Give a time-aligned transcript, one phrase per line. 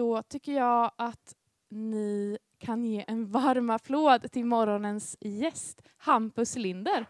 [0.00, 1.34] Då tycker jag att
[1.68, 7.06] ni kan ge en varm applåd till morgonens gäst, Hampus Linder.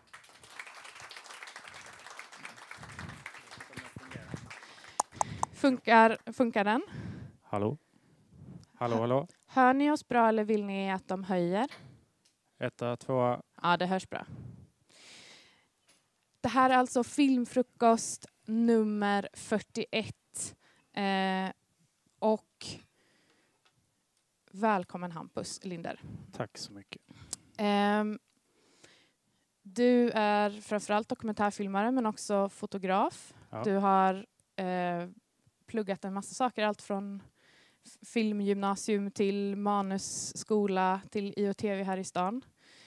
[5.53, 6.83] Funkar, funkar den?
[7.43, 7.79] Hallå?
[8.75, 9.29] Hallå, hallå?
[9.47, 11.71] Hör ni oss bra eller vill ni att de höjer?
[12.59, 13.43] Etta, tvåa.
[13.63, 14.27] Ja, det hörs bra.
[16.41, 20.15] Det här är alltså filmfrukost nummer 41.
[20.93, 21.51] Eh,
[22.21, 22.67] och
[24.53, 26.01] välkommen Hampus Linder.
[26.33, 27.03] Tack så mycket.
[27.59, 28.05] Eh,
[29.63, 33.35] du är framförallt dokumentärfilmare men också fotograf.
[33.51, 33.63] Ja.
[33.65, 34.27] Du har
[34.57, 35.09] eh,
[35.67, 37.23] pluggat en massa saker, allt från
[38.07, 42.45] filmgymnasium till manusskola till IOTV här i stan.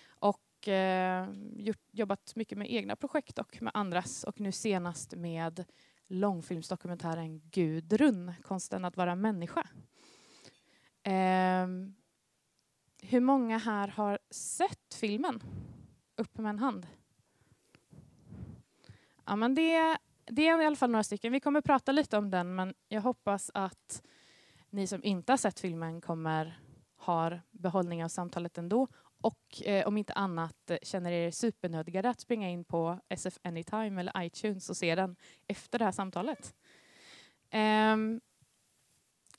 [0.07, 5.65] Och eh, gjort, jobbat mycket med egna projekt och med andras och nu senast med
[6.13, 9.67] långfilmsdokumentären Gudrun, konsten att vara människa.
[11.03, 11.67] Eh,
[13.01, 15.43] hur många här har sett filmen?
[16.15, 16.87] Upp med en hand.
[19.25, 21.31] Ja, men det, det är i alla fall några stycken.
[21.31, 24.03] Vi kommer prata lite om den, men jag hoppas att
[24.69, 26.59] ni som inte har sett filmen kommer
[26.97, 28.87] ha behållning av samtalet ändå.
[29.23, 33.99] Och eh, om inte annat eh, känner er supernödgade att springa in på SF Anytime
[34.01, 35.15] eller iTunes och se den
[35.47, 36.55] efter det här samtalet.
[37.93, 38.21] Um,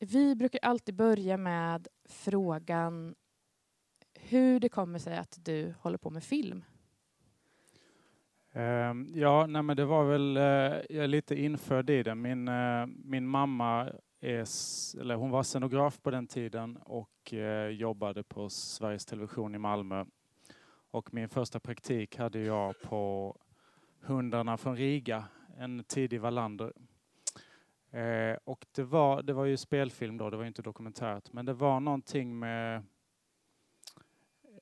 [0.00, 3.14] vi brukar alltid börja med frågan
[4.14, 6.64] hur det kommer sig att du håller på med film.
[8.52, 12.14] Um, ja, nej men det var väl, uh, jag är lite införd i det.
[12.14, 13.92] Min, uh, min mamma
[14.25, 14.47] är,
[15.00, 20.05] eller hon var scenograf på den tiden och eh, jobbade på Sveriges Television i Malmö.
[20.91, 23.36] Och min första praktik hade jag på
[24.00, 25.25] Hundarna från Riga,
[25.58, 26.72] en tidig Wallander.
[27.91, 31.55] Eh, och det var, det var ju spelfilm då, det var inte dokumentärt, men det
[31.55, 32.83] var någonting med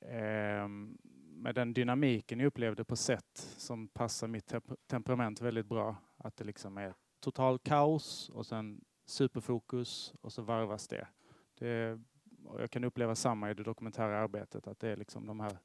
[0.01, 0.99] ehm,
[1.43, 4.55] med den dynamiken jag upplevde på set som passar mitt
[4.87, 5.97] temperament väldigt bra.
[6.17, 11.07] Att det liksom är total kaos och sen superfokus och så varvas det.
[11.59, 12.01] det
[12.45, 15.59] och jag kan uppleva samma i det dokumentära arbetet, att det är liksom de här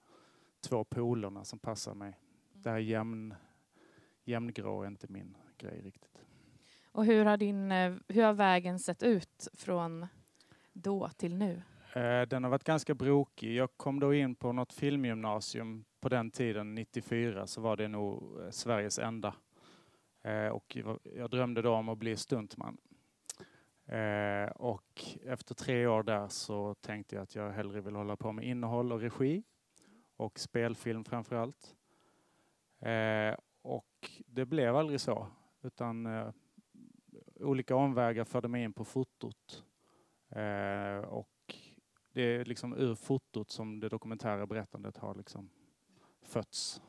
[0.61, 2.19] två polerna som passar mig.
[2.53, 3.33] Det här jämn,
[4.23, 6.21] jämngrå är inte min grej riktigt.
[6.91, 10.07] Och hur har, din, eh, hur har vägen sett ut från
[10.73, 11.61] då till nu?
[11.93, 13.55] Eh, Den har varit ganska brokig.
[13.55, 18.41] Jag kom då in på något filmgymnasium på den tiden, 94, så var det nog
[18.41, 19.35] eh, Sveriges enda.
[20.51, 20.77] Och
[21.15, 22.77] jag drömde då om att bli stuntman.
[23.87, 28.31] Eh, Och efter tre år där så tänkte jag att jag hellre vill hålla på
[28.31, 29.43] med innehåll och regi
[30.15, 31.75] och spelfilm framför allt.
[32.79, 35.27] Eh, Och det blev aldrig så,
[35.61, 36.29] utan eh,
[37.39, 39.63] olika omvägar förde mig in på fotot.
[40.29, 41.55] Eh, och
[42.13, 45.49] det är liksom ur fotot som det dokumentära berättandet har liksom
[46.21, 46.81] fötts.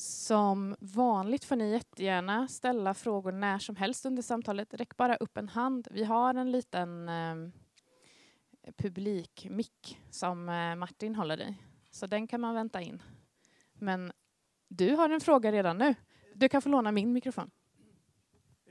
[0.00, 4.74] Som vanligt får ni jättegärna ställa frågor när som helst under samtalet.
[4.74, 5.88] Räck bara upp en hand.
[5.90, 7.34] Vi har en liten eh,
[8.76, 11.56] publikmick som eh, Martin håller i.
[11.90, 13.02] Så den kan man vänta in.
[13.74, 14.12] Men
[14.68, 15.94] du har en fråga redan nu.
[16.34, 17.50] Du kan få låna min mikrofon.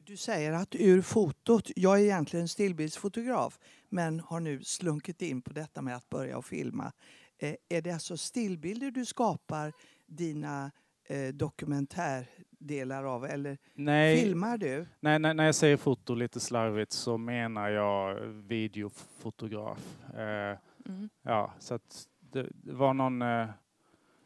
[0.03, 5.53] Du säger att ur fotot, jag är egentligen stillbildsfotograf men har nu slunkit in på
[5.53, 6.91] detta med att börja och filma.
[7.37, 9.73] Eh, är det alltså stillbilder du skapar
[10.07, 10.71] dina
[11.09, 14.87] eh, dokumentärdelar av eller Nej, filmar du?
[14.99, 20.03] nej, nej, när jag säger foto lite slarvigt så menar jag videofotograf.
[20.13, 21.09] Eh, Mm.
[21.21, 23.47] Ja, så att det, det var någon, eh,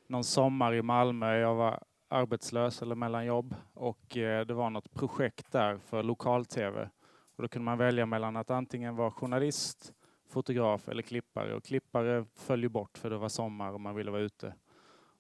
[0.07, 1.37] någon sommar i Malmö.
[1.37, 6.89] Jag var arbetslös eller mellan jobb och eh, det var något projekt där för lokal-tv.
[7.35, 9.93] Och då kunde man välja mellan att antingen vara journalist,
[10.29, 11.55] fotograf eller klippare.
[11.55, 14.53] Och klippare föll ju bort för det var sommar och man ville vara ute.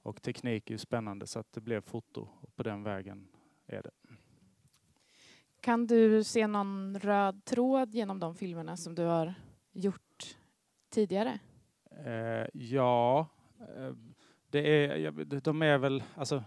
[0.03, 3.27] Och teknik är ju spännande så att det blev foto och på den vägen
[3.67, 3.91] är det.
[5.61, 9.33] Kan du se någon röd tråd genom de filmerna som du har
[9.71, 10.37] gjort
[10.89, 11.39] tidigare?
[12.05, 13.27] Eh, ja,
[13.59, 13.93] eh,
[14.49, 15.11] det är,
[15.41, 16.43] de- är väl, alltså,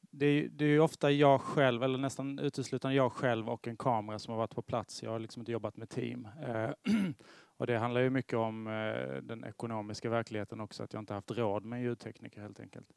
[0.00, 4.18] det är, det är ofta jag själv, eller nästan uteslutande jag själv och en kamera
[4.18, 5.02] som har varit på plats.
[5.02, 6.28] Jag har liksom inte jobbat med team.
[6.42, 6.70] Eh,
[7.56, 11.30] och det handlar ju mycket om eh, den ekonomiska verkligheten också, att jag inte haft
[11.30, 12.92] råd med ljudtekniker helt enkelt.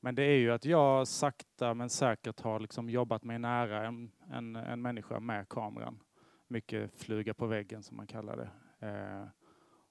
[0.00, 4.10] Men det är ju att jag sakta men säkert har liksom jobbat mig nära en,
[4.30, 6.00] en, en människa med kameran.
[6.48, 8.50] Mycket fluga på väggen som man kallar det.
[8.86, 9.28] Eh,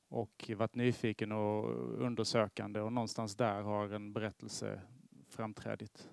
[0.09, 1.69] och varit nyfiken och
[2.01, 4.81] undersökande och någonstans där har en berättelse
[5.29, 6.09] framträdit.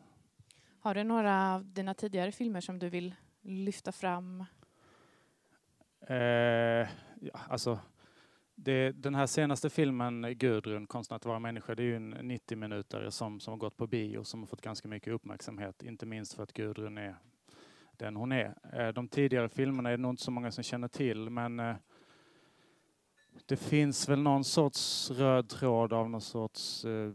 [0.80, 4.44] Har du några av dina tidigare filmer som du vill lyfta fram?
[6.00, 6.88] Eh,
[7.20, 7.78] ja, alltså,
[8.54, 12.58] det, den här senaste filmen, Gudrun, Konsten att vara människa, det är ju en 90
[12.58, 15.82] minuter som, som har gått på bio som har fått ganska mycket uppmärksamhet.
[15.82, 17.16] Inte minst för att Gudrun är
[17.96, 18.54] den hon är.
[18.72, 21.76] Eh, de tidigare filmerna är det nog inte så många som känner till men eh,
[23.46, 27.12] det finns väl någon sorts röd tråd av någon sorts eh,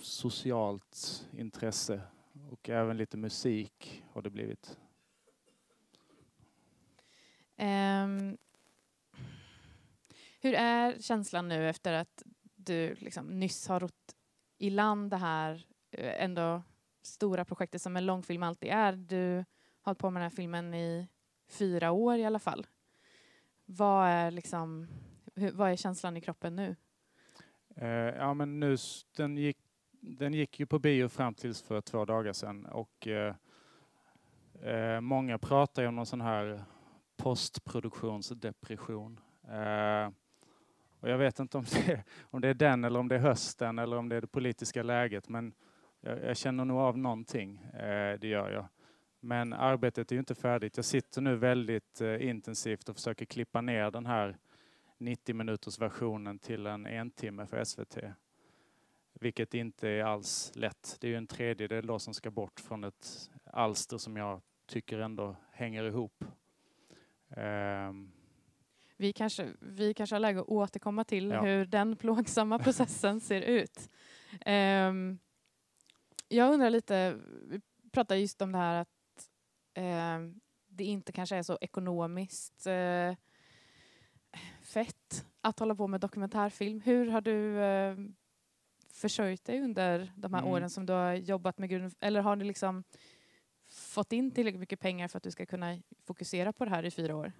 [0.00, 2.00] socialt intresse
[2.50, 4.78] och även lite musik har det blivit.
[7.60, 8.38] Um,
[10.40, 12.22] hur är känslan nu efter att
[12.54, 14.16] du liksom nyss har rott
[14.58, 16.62] i land det här eh, ändå
[17.02, 18.92] stora projektet som en långfilm alltid är?
[18.92, 19.44] Du har
[19.82, 21.08] hållit på med den här filmen i
[21.48, 22.66] fyra år i alla fall.
[23.64, 24.88] Vad är, liksom,
[25.34, 26.76] hur, vad är känslan i kroppen nu?
[27.82, 28.76] Uh, ja, men nu,
[29.16, 29.58] den, gick,
[30.00, 33.34] den gick ju på bio fram tills för två dagar sedan och uh,
[34.72, 36.64] uh, många pratar ju om någon sån här
[37.22, 39.20] postproduktionsdepression.
[39.48, 40.10] Eh,
[41.00, 43.78] och jag vet inte om det, om det är den eller om det är hösten
[43.78, 45.54] eller om det är det politiska läget men
[46.00, 48.66] jag, jag känner nog av någonting, eh, det gör jag.
[49.20, 50.76] Men arbetet är ju inte färdigt.
[50.76, 54.36] Jag sitter nu väldigt eh, intensivt och försöker klippa ner den här
[54.98, 57.98] 90 minuters versionen till en en timme för SVT.
[59.12, 60.96] Vilket inte är alls lätt.
[61.00, 64.98] Det är ju en tredjedel då som ska bort från ett alster som jag tycker
[64.98, 66.24] ändå hänger ihop.
[67.36, 68.12] Um,
[68.96, 71.42] vi kanske, vi kanske har läge att återkomma till ja.
[71.42, 73.90] hur den plågsamma processen ser ut.
[74.46, 75.18] Um,
[76.28, 77.60] jag undrar lite, vi
[77.92, 78.88] pratar just om det här att
[79.78, 80.34] uh,
[80.68, 83.16] det inte kanske är så ekonomiskt uh,
[84.62, 86.80] fett att hålla på med dokumentärfilm.
[86.80, 88.10] Hur har du uh,
[88.92, 90.52] försörjt dig under de här mm.
[90.52, 92.84] åren som du har jobbat med grund, eller har du liksom
[93.70, 96.90] fått in tillräckligt mycket pengar för att du ska kunna fokusera på det här i
[96.90, 97.32] fyra år?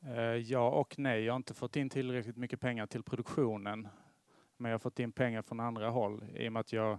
[0.00, 1.24] Eh, ja och nej.
[1.24, 3.88] Jag har inte fått in tillräckligt mycket pengar till produktionen.
[4.56, 6.98] Men jag har fått in pengar från andra håll i och med att jag,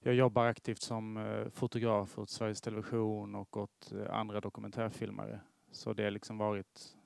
[0.00, 5.40] jag jobbar aktivt som eh, fotograf åt Sveriges Television och åt eh, andra dokumentärfilmare.
[5.70, 6.96] Så det har liksom varit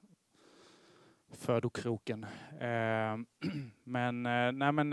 [1.33, 2.27] födokroken.
[2.61, 3.27] Ehm,
[3.85, 4.23] men,
[4.59, 4.93] nej men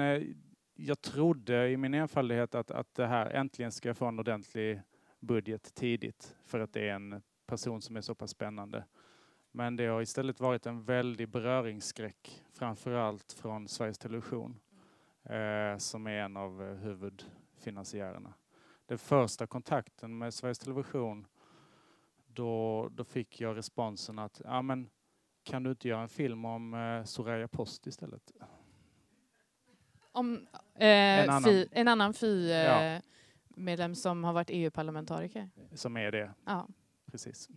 [0.76, 4.82] jag trodde i min enfaldighet att, att det här äntligen ska jag få en ordentlig
[5.24, 8.86] budget tidigt för att det är en person som är så pass spännande.
[9.52, 14.60] Men det har istället varit en väldig beröringsskräck, framförallt från Sveriges Television,
[15.24, 18.34] eh, som är en av eh, huvudfinansiärerna.
[18.86, 21.28] Den första kontakten med Sveriges Television,
[22.28, 24.90] då, då fick jag responsen att ja, men,
[25.44, 28.32] kan du inte göra en film om eh, Soraya Post istället?
[30.12, 33.13] Om eh, en annan, fi, en annan FI-medlem ja.
[33.96, 35.50] Som har varit EU-parlamentariker?
[35.74, 36.68] Som är det, ja.
[37.12, 37.50] precis.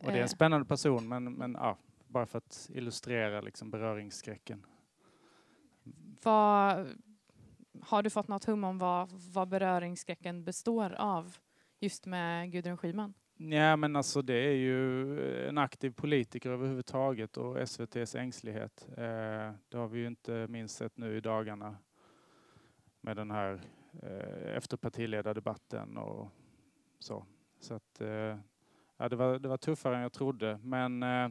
[0.00, 0.26] Och det är en eh.
[0.26, 4.66] spännande person, men, men ja, bara för att illustrera liksom beröringsskräcken.
[6.22, 6.86] Vad,
[7.82, 11.36] har du fått något hum om vad, vad beröringsskräcken består av
[11.80, 13.14] just med Gudrun Schyman?
[13.36, 18.88] Ja, men alltså det är ju en aktiv politiker överhuvudtaget och SVTs ängslighet.
[18.96, 21.76] Eh, det har vi ju inte minst sett nu i dagarna
[23.00, 23.60] med den här
[24.02, 26.28] Eh, efter partiledardebatten och
[26.98, 27.24] så.
[27.60, 28.38] Så att eh,
[28.96, 30.58] ja, det, var, det var tuffare än jag trodde.
[30.62, 31.28] Men, eh,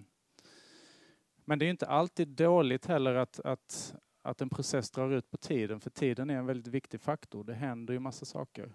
[1.46, 5.38] men det är inte alltid dåligt heller att, att, att en process drar ut på
[5.38, 7.44] tiden, för tiden är en väldigt viktig faktor.
[7.44, 8.72] Det händer ju massa saker.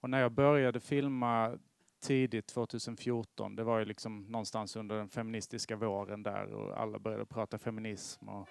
[0.00, 1.58] Och när jag började filma
[2.00, 7.26] tidigt 2014, det var ju liksom någonstans under den feministiska våren där och alla började
[7.26, 8.48] prata feminism och,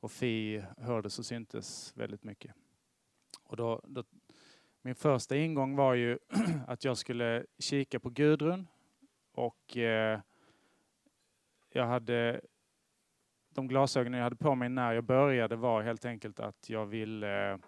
[0.00, 2.54] och Fi hördes och syntes väldigt mycket.
[3.44, 4.04] Och då, då
[4.82, 6.18] min första ingång var ju
[6.66, 8.68] att jag skulle kika på Gudrun
[9.32, 10.20] och eh,
[11.72, 12.40] jag hade
[13.54, 17.52] de glasögonen jag hade på mig när jag började var helt enkelt att jag ville
[17.52, 17.58] eh,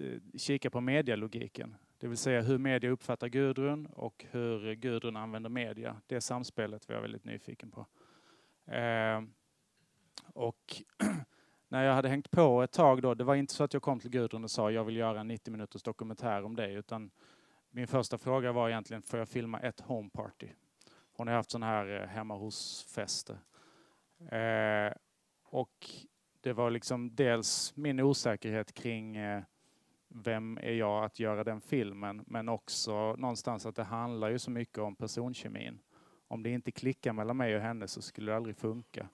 [0.00, 1.76] eh kika på medialogiken.
[1.98, 6.00] Det vill säga hur media uppfattar Gudrun och hur Gudrun använder media.
[6.06, 7.86] Det samspelet var jag väldigt nyfiken på.
[8.72, 9.22] Eh,
[10.34, 10.82] och
[11.68, 14.00] när jag hade hängt på ett tag då, det var inte så att jag kom
[14.00, 17.10] till Gudrun och sa jag vill göra en 90 minuters dokumentär om dig, utan
[17.70, 20.48] min första fråga var egentligen, får jag filma ett homeparty?
[21.12, 23.38] Hon har haft sådana här eh, hemma hos-fester.
[24.30, 24.92] Eh,
[25.44, 25.90] och
[26.40, 29.42] det var liksom dels min osäkerhet kring eh,
[30.08, 34.50] vem är jag att göra den filmen, men också någonstans att det handlar ju så
[34.50, 35.78] mycket om personkemin.
[36.28, 39.08] Om det inte klickar mellan mig och henne så skulle det aldrig funka.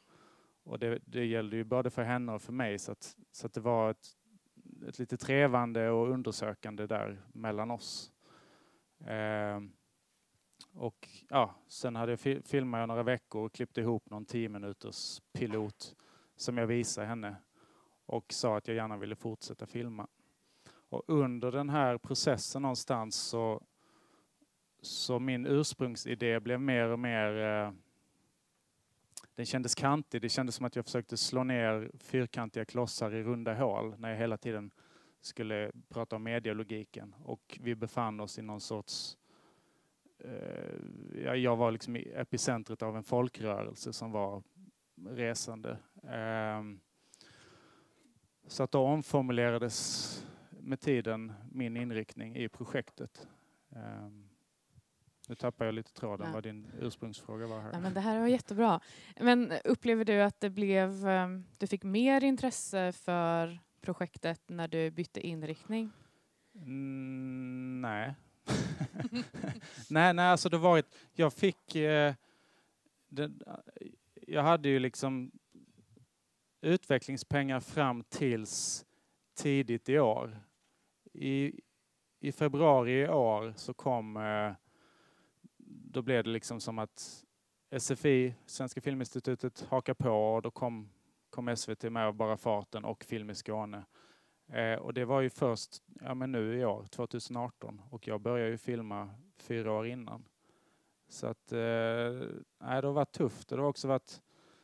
[0.64, 3.52] Och det, det gällde ju både för henne och för mig så att, så att
[3.52, 4.06] det var ett,
[4.88, 8.12] ett lite trevande och undersökande där mellan oss.
[9.06, 9.61] Eh,
[10.73, 14.49] och ja, sen hade jag fi filmat jag några veckor och klippte ihop någon 10
[14.49, 15.97] minuters pilot
[16.37, 17.37] som jag visade henne
[18.06, 20.06] och sa att jag gärna ville fortsätta filma.
[20.88, 23.62] Och under den här processen någonstans så,
[24.83, 27.73] så min ursprungsidé blev mer och mer eh,
[29.34, 30.22] den kändes kantig.
[30.22, 34.16] Det kändes som att jag försökte slå ner fyrkantiga klossar i runda hål när jag
[34.16, 34.70] hela tiden
[35.20, 37.14] skulle prata om medialogiken.
[37.24, 39.18] Och vi befann oss i någon sorts...
[40.18, 44.42] Eh, jag var liksom i epicentret av en folkrörelse som var
[45.08, 45.78] resande.
[46.02, 46.62] Eh,
[48.46, 53.28] så att då omformulerades med tiden min inriktning i projektet.
[53.70, 54.08] Eh,
[55.28, 56.32] nu tappar jag lite tråden Ja.
[56.32, 57.72] vad din ursprungsfråga var här.
[57.72, 58.80] Ja, men det här var jättebra.
[59.20, 61.28] Men upplever du att det blev, eh,
[61.58, 65.90] du fick mer intresse för projektet när du bytte inriktning?
[66.54, 68.14] Mm, nej.
[69.90, 72.14] nej, nej, alltså det var ett, jag fick, eh,
[73.08, 73.30] det,
[74.26, 75.30] jag hade ju liksom
[76.60, 78.84] utvecklingspengar fram tills
[79.34, 80.40] tidigt i år.
[81.12, 81.60] I,
[82.20, 84.52] i februari i år så kom, eh,
[85.94, 87.24] då blev det liksom som att
[87.78, 90.88] SFI, Svenska Filminstitutet, hakade på och då kom,
[91.30, 93.84] kom SVT med av bara farten och Film i Skåne.
[94.48, 98.50] Eh, och det var ju först ja, men nu i år, 2018, och jag började
[98.50, 100.24] ju filma fyra år innan.
[101.08, 101.58] Så att, eh,
[102.60, 103.48] nej, det har varit tufft.
[103.48, 104.20] Det har också varit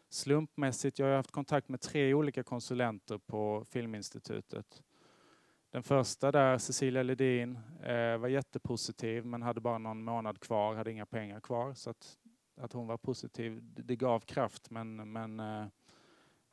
[0.09, 0.99] slumpmässigt.
[0.99, 4.83] Jag har haft kontakt med tre olika konsulenter på Filminstitutet.
[5.71, 10.91] Den första där, Cecilia Ledin, eh, var jättepositiv men hade bara någon månad kvar, hade
[10.91, 11.75] inga pengar kvar.
[11.75, 12.19] Så att,
[12.57, 15.67] att hon var positiv, det, gav kraft men, men eh,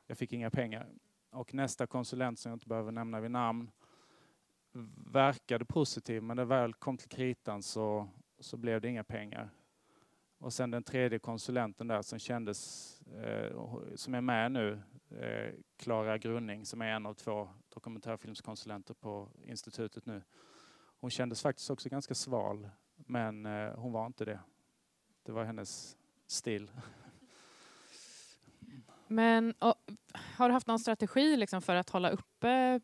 [0.07, 0.87] jag fick inga pengar.
[1.31, 3.71] Och nästa konsulent som jag inte behöver nämna vid namn
[5.11, 8.07] verkade positiv men när det väl kom till kritan så,
[8.39, 9.49] så blev det inga pengar.
[10.39, 13.57] Och sen den tredje konsulenten där som kändes, eh,
[13.95, 20.23] som är med nu, eh, Grunning som är en av två dokumentärfilmskonsulenter på institutet nu.
[20.99, 24.39] Hon kändes faktiskt också ganska sval men eh, hon var inte det.
[25.23, 26.71] Det var hennes stil.
[29.07, 29.75] Men och,
[30.13, 32.79] har du haft någon strategi liksom för att hålla uppe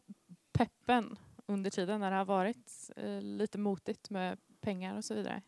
[0.52, 5.42] peppen under tiden när det har varit eh, lite motigt med pengar och så vidare?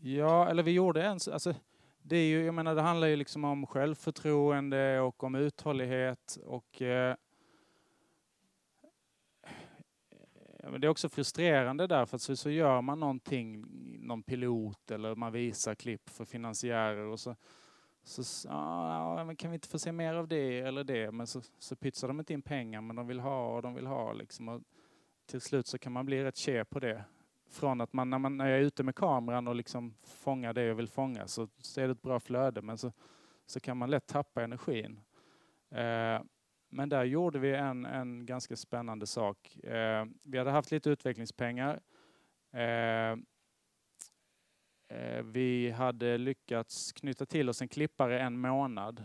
[0.00, 1.18] Ja, eller vi gjorde en...
[1.32, 1.54] Alltså,
[2.02, 6.38] det, är ju, jag menar, det handlar ju liksom om självförtroende och om uthållighet.
[6.44, 7.16] Och, eh,
[10.62, 13.64] men det är också frustrerande därför att så, så gör man någonting,
[14.06, 17.36] någon pilot eller man visar klipp för finansiärer och så,
[18.02, 21.10] så ah, men kan vi inte få se mer av det eller det?
[21.10, 23.86] Men så, så pytsar de inte in pengar men de vill ha och de vill
[23.86, 24.12] ha.
[24.12, 24.48] Liksom.
[24.48, 24.62] Och
[25.26, 27.04] till slut så kan man bli rätt tje på det
[27.48, 30.62] från att man när, man, när jag är ute med kameran och liksom fångar det
[30.62, 32.92] jag vill fånga så, så är det ett bra flöde men så,
[33.46, 35.00] så kan man lätt tappa energin.
[35.70, 36.22] Eh,
[36.68, 39.56] men där gjorde vi en, en ganska spännande sak.
[39.56, 41.80] Eh, vi hade haft lite utvecklingspengar.
[42.52, 43.16] Eh,
[44.88, 49.04] eh vi hade lyckats knyta till oss en klippare en månad.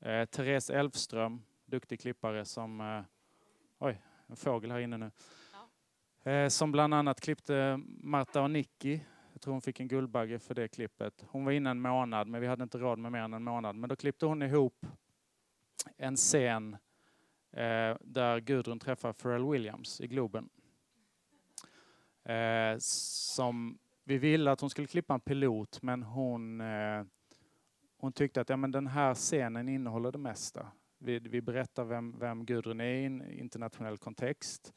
[0.00, 2.80] Eh, Therese Elfström, duktig klippare som...
[2.80, 3.02] Eh,
[3.78, 5.10] oj, en fågel här inne nu.
[6.26, 9.00] Eh, som bland annat klippte Marta och Nicky.
[9.32, 11.24] Jag tror hon fick en Guldbagge för det klippet.
[11.28, 13.76] Hon var inne en månad, men vi hade inte råd med mer än en månad.
[13.76, 14.86] Men då klippte hon ihop
[15.96, 16.76] en scen
[17.52, 20.48] eh, där Gudrun träffar Pharrell Williams i Globen.
[22.24, 27.04] Eh, som vi ville att hon skulle klippa en pilot, men hon, eh,
[27.98, 30.66] hon tyckte att ja, men den här scenen innehåller det mesta.
[30.98, 34.72] Vi, vi berättar vem, vem Gudrun är i en internationell kontext.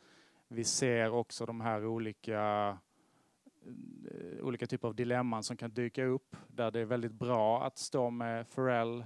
[0.51, 2.77] Vi ser också de här olika,
[4.11, 7.77] eh, olika typer av dilemman som kan dyka upp där det är väldigt bra att
[7.77, 9.05] stå med Pharrell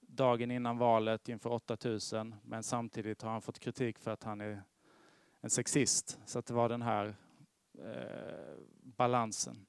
[0.00, 4.62] dagen innan valet inför 8000 men samtidigt har han fått kritik för att han är
[5.40, 6.20] en sexist.
[6.24, 7.14] Så att det var den här
[7.78, 9.66] eh, balansen.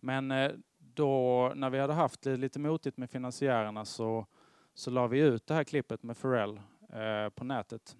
[0.00, 4.26] Men eh, då när vi hade haft det lite motigt med finansiärerna så,
[4.74, 6.60] så la vi ut det här klippet med Pharrell
[6.92, 7.96] eh, på nätet.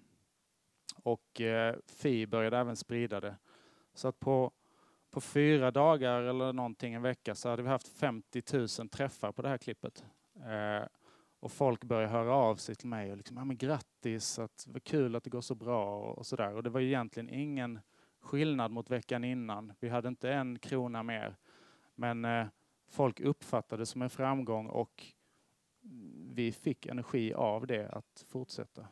[0.95, 3.35] Och eh, Fi började även sprida det.
[3.93, 4.51] Så att på,
[5.11, 8.43] på fyra dagar eller någonting en vecka så hade vi haft 50
[8.79, 10.05] 000 träffar på det här klippet.
[10.35, 10.87] Eh,
[11.39, 14.83] och folk började höra av sig till mig och liksom, ja men grattis, att, vad
[14.83, 16.55] kul att det går så bra och, och sådär.
[16.55, 17.79] Och det var egentligen ingen
[18.21, 19.73] skillnad mot veckan innan.
[19.79, 21.35] Vi hade inte en krona mer.
[21.95, 22.47] Men eh,
[22.87, 25.03] folk uppfattade det som en framgång och
[26.33, 28.87] vi fick energi av det att fortsätta.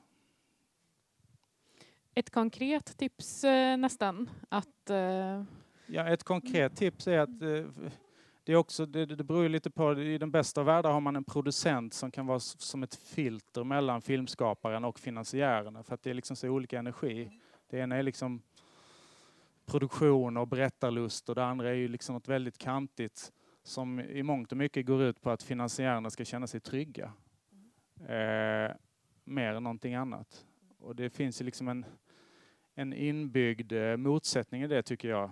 [2.13, 5.43] Ett konkret tips eh, nästan att eh,
[5.85, 7.89] Ja, ett konkret tips är att eh,
[8.43, 11.15] det, är också, det, det beror lite på, i den bästa av världar har man
[11.15, 16.09] en producent som kan vara som ett filter mellan filmskaparen och finansiärerna för att det
[16.09, 17.31] är liksom så olika energi.
[17.69, 18.41] Det ena är liksom
[19.65, 23.31] produktion och berättarlust och det andra är ju liksom något väldigt kantigt
[23.63, 27.13] som i mångt och mycket går ut på att finansiärerna ska känna sig trygga.
[27.99, 28.75] Eh,
[29.23, 30.45] mer än någonting annat.
[30.81, 31.85] Och det finns ju liksom en,
[32.75, 35.31] en inbyggd eh, motsättning i det tycker jag.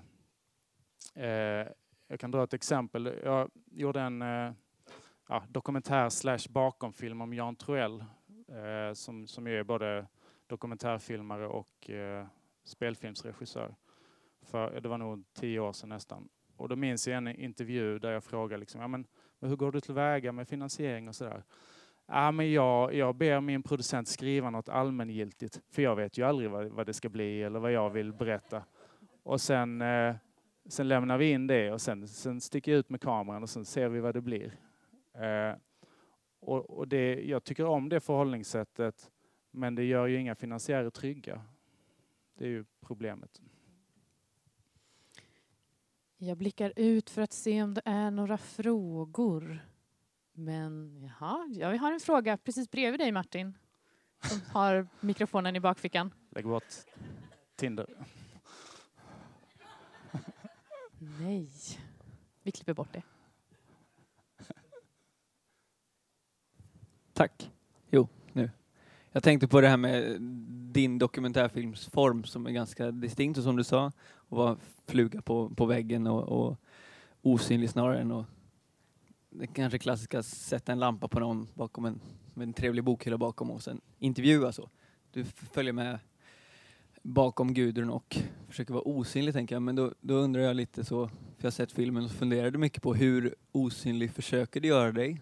[1.16, 1.68] Eh,
[2.08, 3.20] jag kan dra ett exempel.
[3.24, 4.52] Jag gjorde en eh,
[5.28, 8.04] ja, dokumentär slash bakomfilm om Jan Troell
[8.48, 10.08] eh, som, som är både
[10.48, 12.28] dokumentärfilmare och eh,
[12.64, 13.76] spelfilmsregissör.
[14.42, 16.30] För, det var nog tio år sedan nästan.
[16.56, 19.08] Och då minns jag en intervju där jag frågade liksom, ja, men,
[19.40, 21.44] men hur går du tillväga med finansiering och sådär?
[22.12, 26.50] Ja, men jag, jag ber min producent skriva något allmängiltigt, för jag vet ju aldrig
[26.50, 28.64] vad, vad det ska bli eller vad jag vill berätta.
[29.24, 30.16] Och sen, eh,
[30.66, 33.66] sen lämnar vi in det och sen, sen sticker jag ut med kameran och sen
[33.66, 34.54] ser vi vad det blir.
[35.14, 35.56] Eh,
[36.40, 39.12] och, och det, jag tycker om det förhållningssättet,
[39.52, 41.42] men det gör ju inga finansiärer trygga.
[42.38, 43.42] Det är ju problemet.
[46.18, 49.69] Jag blickar ut för att se om det är några frågor.
[50.40, 53.58] Men jaha, ja, vi har en fråga precis bredvid dig Martin.
[54.24, 56.14] Som har mikrofonen i bakfickan.
[56.30, 56.64] Lägg bort
[57.56, 57.88] Tinder.
[61.20, 61.50] Nej,
[62.44, 63.02] vi klipper bort det.
[67.14, 67.52] Tack.
[67.90, 68.52] Jo, nu.
[69.12, 70.22] Jag tänkte på det här med
[70.74, 75.66] din dokumentärfilmsform som är ganska distinkt och som du sa, och vara fluga på, på
[75.66, 76.58] väggen och, och
[77.22, 78.26] osynlig snarare än att
[79.30, 82.00] det kanske klassiska sätta en lampa på någon bakom en,
[82.34, 84.70] med en trevlig bokhylla bakom och sen intervjua så.
[85.12, 86.00] Du följer med
[87.02, 88.18] bakom Gudrun och
[88.48, 89.62] försöker vara osynlig tänker jag.
[89.62, 92.84] Men då, då undrar jag lite så, för jag har sett filmen och funderade mycket
[92.84, 95.22] på hur osynlig försöker du göra dig?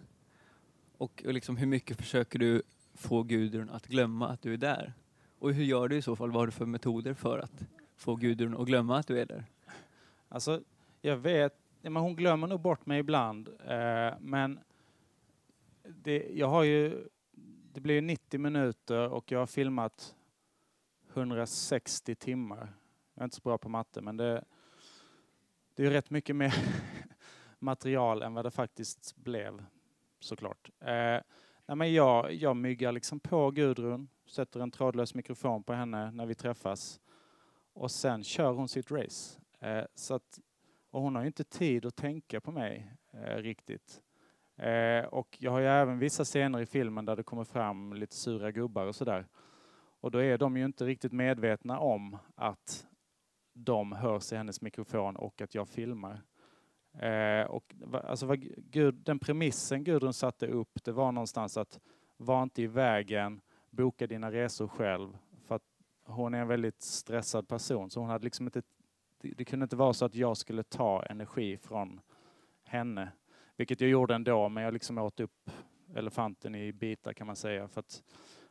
[0.98, 2.62] Och, och liksom hur mycket försöker du
[2.94, 4.92] få Gudrun att glömma att du är där?
[5.38, 6.30] Och hur gör du i så fall?
[6.30, 7.64] Vad har du för metoder för att
[7.96, 9.44] få Gudrun att glömma att du är där?
[10.28, 10.60] Alltså,
[11.00, 13.48] jag vet, men hon glömmer nog bort mig ibland.
[13.48, 14.60] Eh, men
[15.82, 17.08] det, jag har ju,
[17.72, 20.16] det blir 90 minuter och jag har filmat
[21.12, 22.74] 160 timmar.
[23.14, 24.44] Jag är inte så bra på matte, men det,
[25.74, 26.54] det är ju rätt mycket mer
[27.58, 29.64] material än vad det faktiskt blev,
[30.20, 30.70] såklart.
[30.80, 31.20] Eh,
[31.66, 36.26] nej, men jag, jag myggar liksom på Gudrun, sätter en trådlös mikrofon på henne när
[36.26, 37.00] vi träffas
[37.72, 39.40] och sen kör hon sitt race.
[39.60, 40.40] Eh, så att,
[40.90, 44.02] och hon har ju inte tid att tänka på mig eh, riktigt.
[44.56, 48.14] Eh, och jag har ju även vissa scener i filmen där det kommer fram lite
[48.14, 49.26] sura gubbar och sådär.
[50.00, 52.86] Och då är de ju inte riktigt medvetna om att
[53.54, 56.22] de hörs i hennes mikrofon och att jag filmar.
[56.98, 61.80] Eh, och va- alltså vad Gud, den premissen Gudrun satte upp, det var någonstans att
[62.16, 65.18] var inte i vägen, boka dina resor själv.
[65.46, 65.62] För att
[66.04, 68.62] hon är en väldigt stressad person, så hon hade liksom inte
[69.20, 72.00] det, det kunde inte vara så att jag skulle ta energi från
[72.64, 73.12] henne.
[73.56, 75.50] Vilket jag gjorde ändå, men jag liksom åt upp
[75.94, 77.68] elefanten i bitar kan man säga.
[77.68, 78.02] För att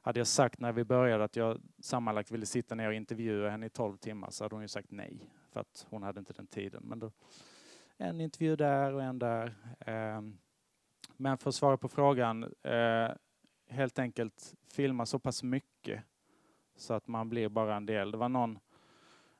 [0.02, 3.66] hade jag sagt när vi började att jag sammanlagt ville sitta ner och intervjua henne
[3.66, 5.30] i 12 timmar så hade hon ju sagt nej.
[5.52, 6.84] För att hon hade inte den tiden.
[6.86, 7.12] Men då,
[7.98, 9.56] en intervju där och en där.
[9.80, 10.38] Ehm,
[11.18, 13.10] men för att svara på frågan, eh,
[13.68, 16.04] helt enkelt filma så pass mycket
[16.76, 18.12] så att man blir bara en del.
[18.12, 18.60] Det var någon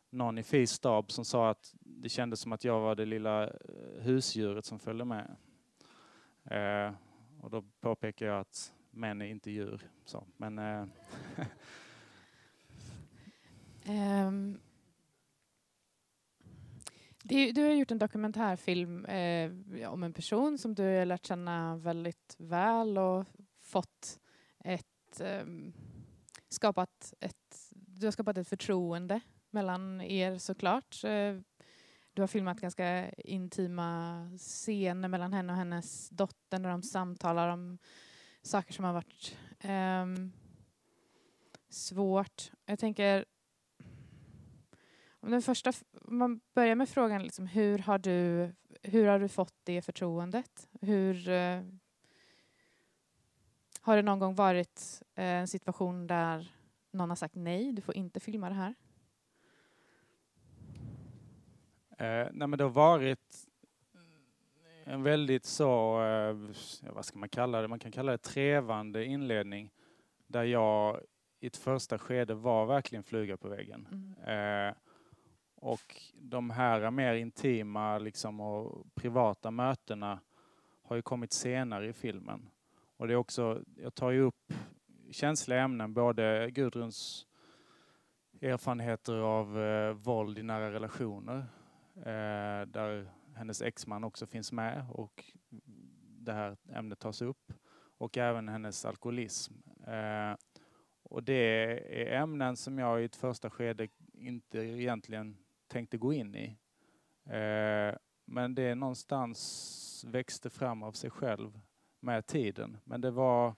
[0.10, 3.44] någon i FIs stab som sa att det kändes som att jag var det lilla
[3.44, 3.52] eh,
[4.00, 5.36] husdjuret som följde med.
[6.44, 6.94] Eh,
[7.42, 9.90] och då påpekar jag att män är inte djur.
[10.06, 10.86] Så, men, eh,
[14.28, 14.60] um,
[17.24, 19.52] det, du har gjort en dokumentärfilm eh,
[19.92, 23.26] om en person som du har lärt känna väldigt väl och
[23.62, 24.20] fått
[24.60, 25.74] ett, ehm,
[26.50, 31.04] skapat ett, du har skapat ett förtroende mellan er såklart.
[31.04, 31.36] Eh,
[32.14, 37.78] du har filmat ganska intima scener mellan henne och hennes dotter när de samtalar om
[38.42, 40.32] saker som har varit um,
[41.70, 42.52] svårt.
[42.66, 43.26] Jag tänker
[45.20, 48.50] om den första, om man börjar med frågan liksom, hur, har du,
[48.84, 50.68] hur har du fått det förtroendet?
[50.82, 51.64] Hur, uh,
[53.82, 56.52] har det någon gång varit eh, en situation där
[56.92, 58.76] någon har sagt nej, du får inte filma det här?
[61.98, 63.48] Eh, nej, men det har varit
[64.84, 66.36] en väldigt så, eh,
[66.94, 69.72] vad ska man kalla det, man kan kalla det trevande inledning
[70.28, 71.02] där jag
[71.40, 73.88] i ett första skede var verkligen fluga på väggen.
[73.92, 74.68] Mm.
[74.68, 74.74] Eh,
[75.60, 80.20] Och de här mer intima liksom, och privata mötena
[80.84, 82.50] har ju kommit senare i filmen.
[82.98, 84.54] Och det är också, jag tar ju upp
[85.12, 87.28] känsliga ämnen, både Gudruns
[88.42, 91.46] erfarenheter av eh, våld i nära relationer,
[91.98, 95.24] Eh, där hennes exman också finns med och
[96.20, 97.54] det här ämnet tas upp,
[97.98, 99.54] och även hennes alkoholism.
[99.88, 100.36] Eh,
[101.04, 101.34] och det
[102.02, 106.58] är ämnen som jag i ett första skede inte egentligen tänkte gå in i.
[107.30, 111.60] Eh, men det någonstans växte fram av sig själv
[112.00, 112.78] med tiden.
[112.84, 113.56] Men det var,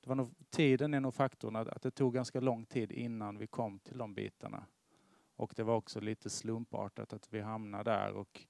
[0.00, 3.38] det var nog, tiden är nog faktorn, att, att det tog ganska lång tid innan
[3.38, 4.66] vi kom till de bitarna.
[5.38, 8.46] Och det var också lite slumpartat att vi hamnade där och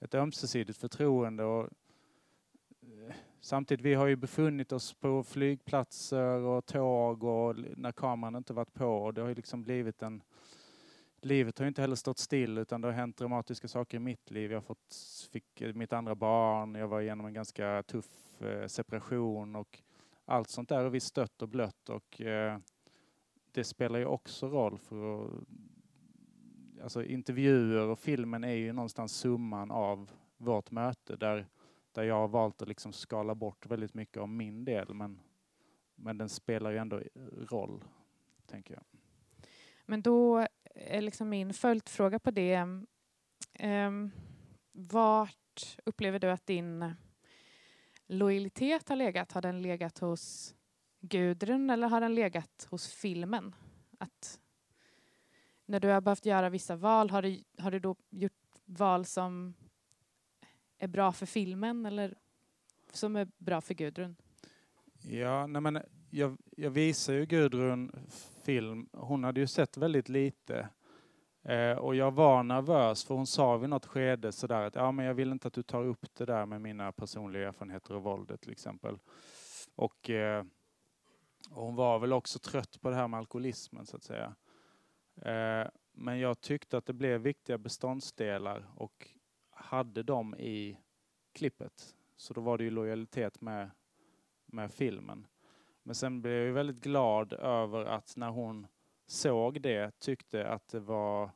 [0.00, 1.44] ett ömsesidigt förtroende.
[1.44, 1.68] Och,
[2.82, 8.52] eh, samtidigt, vi har ju befunnit oss på flygplatser och tåg och när kameran inte
[8.52, 10.22] varit på och det har ju liksom blivit en
[11.24, 14.52] livet har inte heller stått still utan det har hänt dramatiska saker i mitt liv.
[14.52, 14.96] Jag fått,
[15.32, 19.82] fick eh, mitt andra barn, jag var igenom en ganska tuff eh, separation och
[20.24, 22.58] allt sånt där har vi stött och blött och eh,
[23.52, 25.30] det spelar ju också roll för att,
[26.82, 31.48] alltså intervjuer och filmen är ju någonstans summan av vårt möte där,
[31.92, 35.20] där jag har valt att liksom skala bort väldigt mycket av min del men,
[35.94, 37.02] men den spelar ju ändå
[37.50, 37.84] roll,
[38.46, 38.84] tänker jag.
[39.86, 42.56] Men då är liksom min följdfråga på det.
[43.62, 44.10] Um,
[44.72, 46.94] vart upplever du att din
[48.06, 49.32] lojalitet har legat?
[49.32, 50.54] Har den legat hos
[51.00, 53.54] Gudrun eller har den legat hos filmen?
[53.98, 54.40] Att
[55.72, 58.32] när du har behövt göra vissa val, har du, har du då gjort
[58.64, 59.54] val som
[60.78, 62.14] är bra för filmen eller
[62.92, 64.16] som är bra för Gudrun?
[65.02, 67.92] Ja, nej men jag, jag visar ju Gudrun
[68.42, 68.88] film.
[68.92, 70.68] Hon hade ju sett väldigt lite.
[71.42, 75.06] Eh, och jag var nervös för hon sa vid något skede sådär att ja, men
[75.06, 78.40] jag vill inte att du tar upp det där med mina personliga erfarenheter av våldet
[78.40, 78.98] till exempel.
[79.74, 80.44] Och, eh,
[81.50, 84.34] och hon var väl också trött på det här med alkoholismen så att säga.
[85.16, 89.08] Eh, men jag tyckte att det blev viktiga beståndsdelar och
[89.50, 90.78] hade dem i
[91.32, 91.96] klippet.
[92.16, 93.70] Så då var det ju lojalitet med,
[94.46, 95.26] med filmen.
[95.82, 98.66] Men sen blev jag väldigt glad över att när hon
[99.06, 101.30] såg det tyckte att det var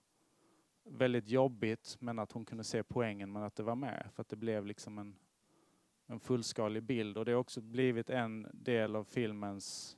[0.85, 4.11] väldigt jobbigt men att hon kunde se poängen med att det var med.
[4.15, 5.17] För att det blev liksom en,
[6.07, 9.97] en fullskalig bild och det har också blivit en del av filmens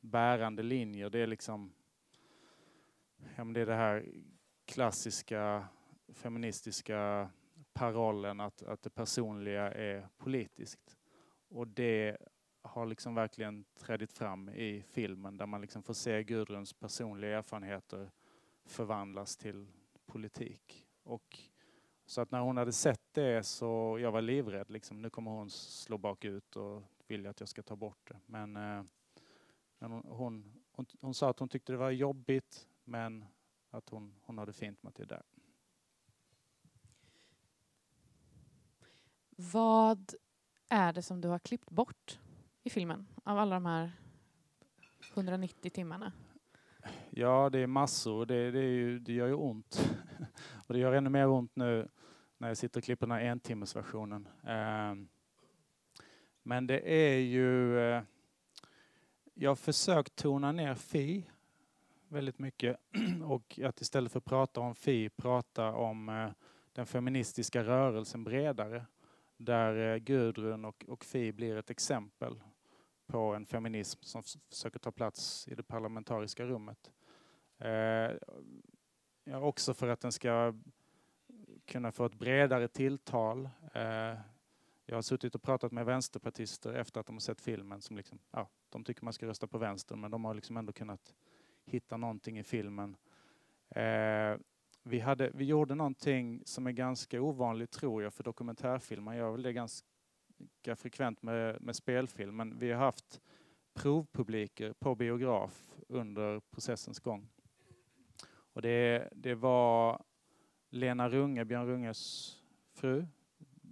[0.00, 1.10] bärande linjer.
[1.10, 1.72] Det är liksom
[3.36, 4.06] ja, men det är det här
[4.64, 5.68] klassiska
[6.12, 7.30] feministiska
[7.72, 10.98] parollen att, att det personliga är politiskt.
[11.48, 12.16] Och det
[12.62, 18.10] har liksom verkligen trädit fram i filmen där man liksom får se Gudruns personliga erfarenheter
[18.64, 19.66] förvandlas till
[20.06, 20.86] politik.
[21.02, 21.38] Och
[22.06, 24.70] så att när hon hade sett det så jag var livrädd.
[24.70, 28.16] Liksom, nu kommer hon slå bakut och vilja att jag ska ta bort det.
[28.26, 28.82] Men, eh,
[29.78, 33.24] men hon, hon, hon, hon, sa att hon tyckte det var jobbigt men
[33.70, 35.22] att hon, hon hade fint med det där.
[39.36, 40.14] Vad
[40.68, 42.18] är det som du har klippt bort
[42.62, 43.92] i filmen av alla de här
[45.14, 46.12] 190 timmarna?
[47.10, 48.26] Ja, det är massor.
[48.26, 49.96] Det, det, är ju, det gör ju ont.
[50.66, 51.88] och det gör ännu mer ont nu
[52.38, 54.28] när jag sitter och klipper den här entimmersversionen.
[54.44, 55.08] Ehm,
[56.42, 57.78] men det är ju...
[57.78, 58.02] Eh,
[59.34, 61.30] jag har försökt tona ner Fi
[62.14, 62.76] väldigt mycket
[63.24, 66.30] och att istället för att prata om Fi prata om eh,
[66.72, 68.86] den feministiska rörelsen bredare.
[69.36, 72.42] Där eh, Gudrun och, och Fi blir ett exempel
[73.06, 76.90] på en feminism som försöker ta plats i det parlamentariska rummet.
[77.58, 78.10] Eh,
[79.24, 80.54] ja, också för att den ska
[81.64, 83.48] kunna få ett bredare tilltal.
[83.74, 84.18] Eh,
[84.86, 88.18] jag har suttit och pratat med vänsterpartister efter att de har sett filmen som liksom,
[88.30, 91.14] ja, de tycker man ska rösta på vänster men de har liksom ändå kunnat
[91.66, 92.96] hitta någonting i filmen.
[93.70, 94.36] Eh,
[94.82, 99.04] vi, hade, vi gjorde någonting som är ganska ovanligt tror jag för dokumentärfilm.
[99.04, 103.20] Man gör väl det ganska frekvent med, med spelfilm, men vi har haft
[103.74, 107.28] provpubliker på biograf under processens gång.
[108.26, 110.02] Och det, det var
[110.70, 112.32] Lena Runge, Björn Runges
[112.72, 113.06] fru,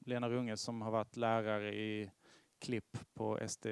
[0.06, 2.10] Lena Runge som har varit lärare i
[2.58, 3.66] klipp på SD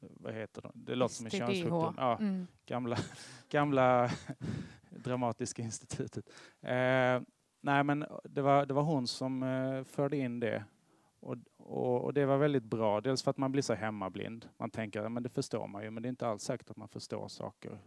[0.00, 0.70] vad heter det?
[0.74, 1.94] Det låter som en könssjukdom.
[1.96, 2.46] Ja, mm.
[2.66, 2.96] Gamla,
[3.48, 4.10] gamla
[4.90, 6.30] Dramatiska institutet.
[6.60, 7.20] Eh,
[7.60, 10.64] nej men det var, det var hon som eh, förde in det
[11.20, 14.48] och, och, och, det var väldigt bra, dels för att man blir så hemmablind.
[14.56, 16.88] Man tänker, men det förstår man ju, men det är inte alls säkert att man
[16.88, 17.78] förstår saker.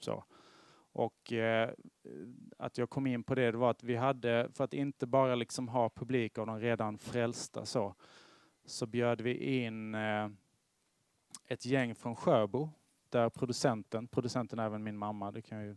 [0.00, 0.24] Så.
[0.92, 1.70] Och eh,
[2.58, 5.34] att jag kom in på det, det var att vi hade, för att inte bara
[5.34, 7.94] liksom ha publik av de redan frälsta så,
[8.64, 10.28] så bjöd vi in eh,
[11.46, 12.70] ett gäng från Sjöbo,
[13.08, 15.76] där producenten, producenten är även min mamma, det kan jag ju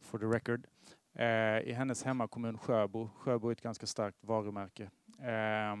[0.00, 0.66] for the record,
[1.12, 3.08] eh, i hennes hemmakommun Sjöbo.
[3.08, 4.90] Sjöbo är ett ganska starkt varumärke.
[5.18, 5.76] Eh,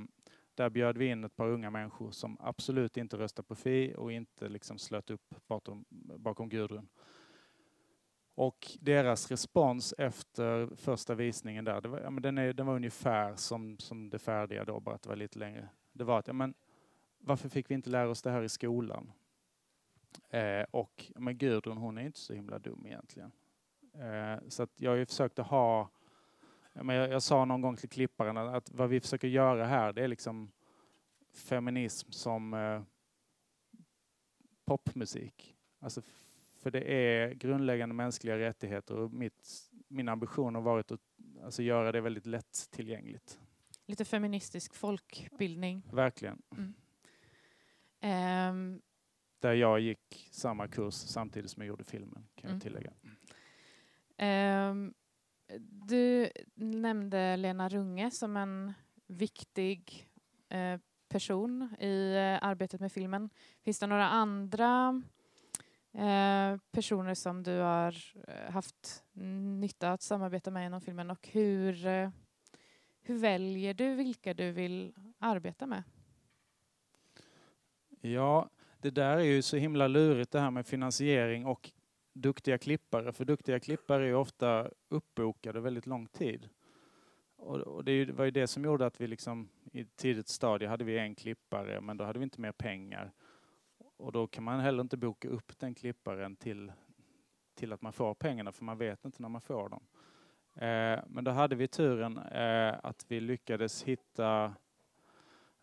[0.54, 4.12] där bjöd vi in ett par unga människor som absolut inte röstade på Fi och
[4.12, 5.84] inte liksom slöt upp bakom,
[6.18, 6.88] bakom Gudrun.
[8.34, 12.74] Och deras respons efter första visningen där, det var, ja, men den, är, den var
[12.74, 15.68] ungefär som, som det färdiga då, bara att det var lite längre.
[15.92, 16.54] Det var att, ja, men
[17.24, 19.12] varför fick vi inte lära oss det här i skolan?
[20.30, 23.32] Eh, och men Gudrun, hon är inte så himla dum egentligen.
[23.94, 25.90] Eh, så att jag har ju försökt att ha,
[26.72, 29.92] men jag, jag sa någon gång till klipparen att, att vad vi försöker göra här,
[29.92, 30.52] det är liksom
[31.34, 32.82] feminism som eh,
[34.64, 35.56] popmusik.
[35.78, 36.02] Alltså
[36.64, 41.00] för det är grundläggande mänskliga rättigheter och mitt, min ambition har varit att
[41.44, 43.40] alltså, göra det väldigt lättillgängligt.
[43.86, 45.82] Lite feministisk folkbildning.
[45.92, 46.42] Verkligen.
[46.52, 46.74] Mm.
[48.04, 48.82] Um,
[49.40, 52.54] Där jag gick samma kurs samtidigt som jag gjorde filmen, kan Mm.
[52.56, 52.92] jag tillägga.
[54.70, 54.94] um,
[55.86, 58.72] du nämnde Lena Runge som en
[59.06, 60.08] viktig
[60.48, 63.30] eh, person i eh, arbetet med filmen.
[63.64, 65.02] Finns det några andra
[65.92, 67.96] eh, personer som du har
[68.28, 69.04] eh, haft
[69.60, 72.10] nytta att samarbeta med inom filmen och hur, eh,
[73.02, 75.82] hur väljer du vilka du vill arbeta med?
[78.06, 78.48] Ja,
[78.80, 81.70] det där är ju så himla lurigt det här med finansiering och
[82.12, 83.12] duktiga klippare.
[83.12, 86.48] För duktiga klippare är ju ofta uppbokade väldigt lång tid.
[87.36, 90.84] Och, det var ju det som gjorde att vi liksom i ett tidigt stadie hade
[90.84, 93.12] vi en klippare men då hade vi inte mer pengar.
[93.96, 96.72] Och då kan man heller inte boka upp den klipparen till,
[97.54, 99.86] till att man får pengarna för man vet inte när man får dem.
[100.54, 104.54] Eh, men då hade vi turen eh, att vi lyckades hitta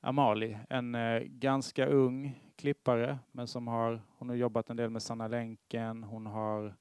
[0.03, 5.03] Amali, en eh, ganska ung klippare men som har, hon har jobbat en del med
[5.03, 6.75] Sanna Länken, hon har,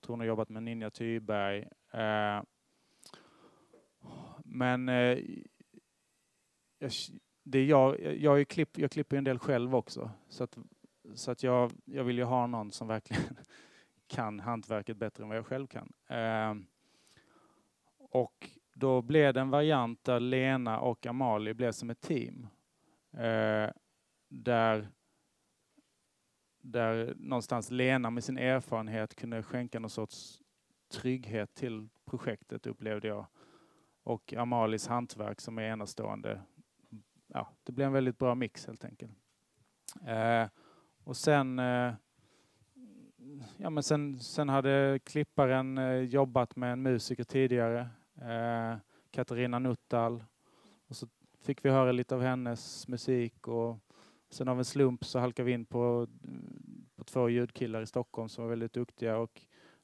[0.00, 1.68] tror hon har jobbat med Ninja Thyberg.
[1.92, 2.42] Eh,
[4.44, 5.18] men eh,
[6.78, 6.90] jag,
[7.42, 10.58] det är jag, jag, är klipp, jag klipper en del själv också så att,
[11.14, 13.38] så att jag, jag vill ju ha någon som verkligen
[14.06, 15.92] kan hantverket bättre än vad jag själv kan.
[17.98, 22.48] Och då blev det en variant där Lena och Amalie blev som ett team.
[23.16, 23.70] Eh,
[24.28, 24.88] där,
[26.62, 30.42] där någonstans Lena med sin erfarenhet kunde skänka någon sorts
[30.92, 33.26] trygghet till projektet upplevde jag.
[34.02, 36.42] Och Amalis hantverk som är enastående.
[37.26, 39.12] Ja, det blev en väldigt bra mix helt enkelt.
[40.06, 40.48] Eh,
[41.04, 41.94] och sen, eh,
[43.56, 47.88] ja, men sen, sen hade klipparen eh, jobbat med en musiker tidigare,
[48.22, 48.78] eh,
[49.10, 50.24] Katarina Nuttal.
[51.46, 53.78] Fick vi höra lite av hennes musik och
[54.30, 56.08] sen av en slump så halkade vi in på,
[56.96, 59.42] på två ljudkillar i Stockholm som var väldigt duktiga och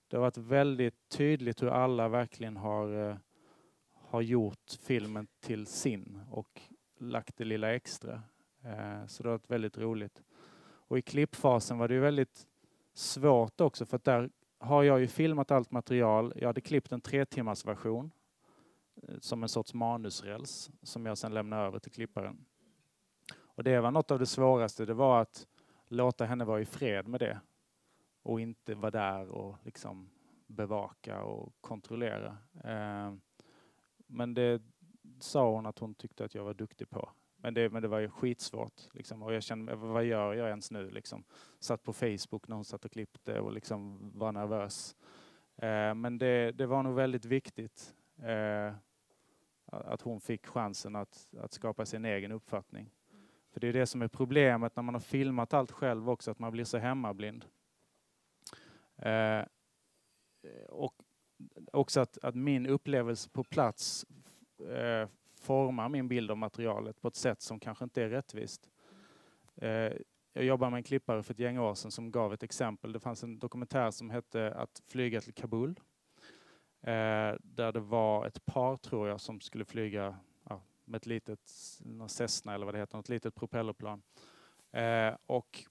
[0.09, 3.17] det har varit väldigt tydligt hur alla verkligen har, eh,
[3.93, 6.61] har gjort filmen till sin och
[6.99, 8.23] lagt det lilla extra.
[8.65, 10.23] Eh, så det har varit väldigt roligt.
[10.63, 12.47] Och i klippfasen var det ju väldigt
[12.95, 16.33] svårt också för att där har jag ju filmat allt material.
[16.37, 18.11] Jag hade klippt en tre timmars version
[19.03, 22.45] Eh, som en sorts manusräls som jag sen lämnade över till klipparen.
[23.55, 25.47] Och det var något av det svåraste, det var att
[25.89, 27.41] låta henne vara i fred med det
[28.23, 30.11] och inte vara där och liksom
[30.47, 32.39] bevaka och kontrollera.
[32.65, 33.15] Eh,
[34.07, 34.63] men det
[35.21, 37.11] sa hon att hon tyckte att jag var duktig på.
[37.37, 38.89] Men det, men det var ju skitsvårt.
[38.93, 39.23] Liksom.
[39.23, 40.91] Och jag kände, vad gör jag ens nu?
[40.91, 41.25] Liksom.
[41.59, 44.97] Satt på Facebook när hon satt och klippte och liksom var nervös.
[45.57, 48.75] Eh, men det, det var nog väldigt viktigt eh,
[49.67, 52.91] att hon fick chansen att, att skapa sin egen uppfattning.
[53.53, 56.39] För det är det som är problemet när man har filmat allt själv också, att
[56.39, 57.45] man blir så hemmablind.
[58.97, 59.45] Eh,
[60.69, 60.95] och
[61.73, 64.07] också att, att min upplevelse på plats
[64.59, 65.09] eh,
[65.41, 68.71] formar min bild av materialet på ett sätt som kanske inte är rättvist.
[69.57, 69.93] Eh,
[70.33, 72.93] jag jobbade med en klippare för ett gäng år sedan som gav ett exempel.
[72.93, 75.81] Det fanns en dokumentär som hette Att flyga till Kabul.
[76.83, 80.17] Eh, där det var ett par, tror jag, som skulle flyga
[80.49, 81.51] ja, med ett litet
[82.09, 84.03] Cessna eller vad det heter, något litet propellerplan.
[84.73, 85.65] Eh, och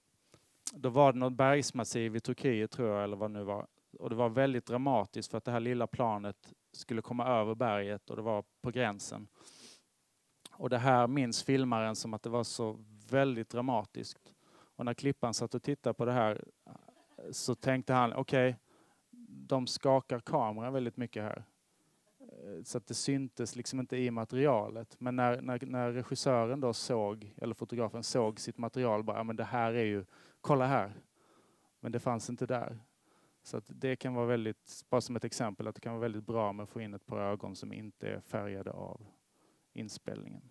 [0.72, 3.66] då var det något bergsmassiv i Turkiet, tror jag, eller vad det nu var.
[3.98, 8.10] Och det var väldigt dramatiskt för att det här lilla planet skulle komma över berget
[8.10, 9.28] och det var på gränsen.
[10.52, 14.34] Och det här minns filmaren som att det var så väldigt dramatiskt.
[14.76, 16.72] Och när klippan satt och tittade på det här eh,
[17.30, 18.56] så tänkte han, okej,
[19.52, 21.44] de skakar kameran väldigt mycket här.
[22.20, 24.96] Eh, Så att det syntes liksom inte i materialet.
[25.00, 29.36] Men när, när, när regissören då såg, eller fotografen såg sitt material, bara, ja, men
[29.36, 30.04] det här är ju,
[30.40, 30.94] kolla här.
[31.80, 32.78] Men det fanns inte där.
[33.42, 36.26] Så att det kan vara väldigt, bara som ett exempel, att det kan vara väldigt
[36.26, 39.06] bra med att få in ett par ögon som inte är färgade av
[39.72, 40.42] inspelningen.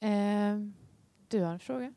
[0.00, 0.58] Eh,
[1.28, 1.94] du har en fråga?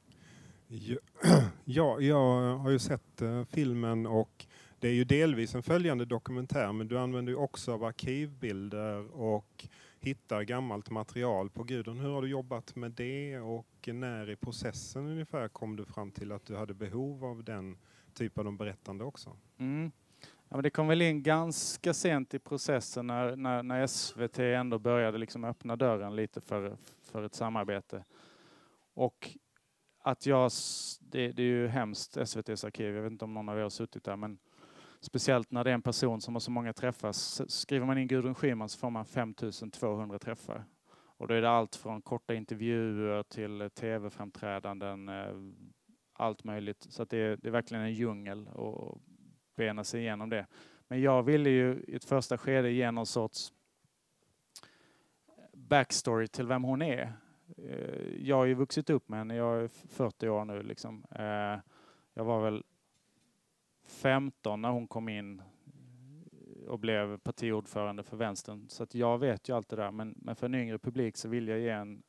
[0.68, 0.98] Ja,
[1.66, 4.46] ja, jag har ju sett eh, filmen och
[4.82, 9.68] det är ju delvis en följande dokumentär men du använder ju också av arkivbilder och
[10.00, 12.00] hittar gammalt material på Gudrun.
[12.00, 16.32] Hur har du jobbat med det och när i processen ungefär kom du fram till
[16.32, 17.78] att du hade behov av den
[18.14, 19.38] typen av berättande också?
[19.58, 19.92] Mm.
[20.24, 24.80] Ja, men det kom väl in ganska sent i processen när, när, när SVT ändå
[24.80, 28.04] började liksom öppna dörren lite för, för ett samarbete.
[28.94, 29.38] Och
[30.00, 30.52] att jag,
[31.00, 33.70] det, det är ju hemskt, SVTs arkiv, jag vet inte om någon av er har
[33.70, 34.38] suttit där, men
[35.02, 37.12] speciellt när det är en person som har så många träffar.
[37.48, 40.66] Skriver man in Gudrun Schyman så får man 5200 träffar.
[41.22, 45.36] Och då är det allt från korta intervjuer till tv-framträdanden, eh,
[46.14, 46.88] allt möjligt.
[46.90, 48.98] Så att det, är, det är verkligen en djungel att
[49.56, 50.48] bena sig igenom det.
[50.88, 53.54] Men jag ville ju i ett första skede ge någon sorts
[55.38, 57.14] eh, backstory till vem hon är.
[57.58, 60.64] Eh, jag har ju vuxit upp med henne, jag är 40 år nu.
[60.64, 61.06] Liksom.
[62.14, 62.64] Jag var väl
[63.92, 65.42] 15 när hon kom in
[66.68, 68.70] och blev partiordförande för vänstern.
[68.70, 69.92] Så att jag vet ju allt det där.
[69.92, 72.04] Men, men för en yngre publik så vill jag ge en,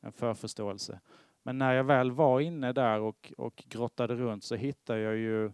[0.00, 1.00] en förförståelse.
[1.42, 5.52] Men när jag väl var inne där och, och grottade runt så hittade jag ju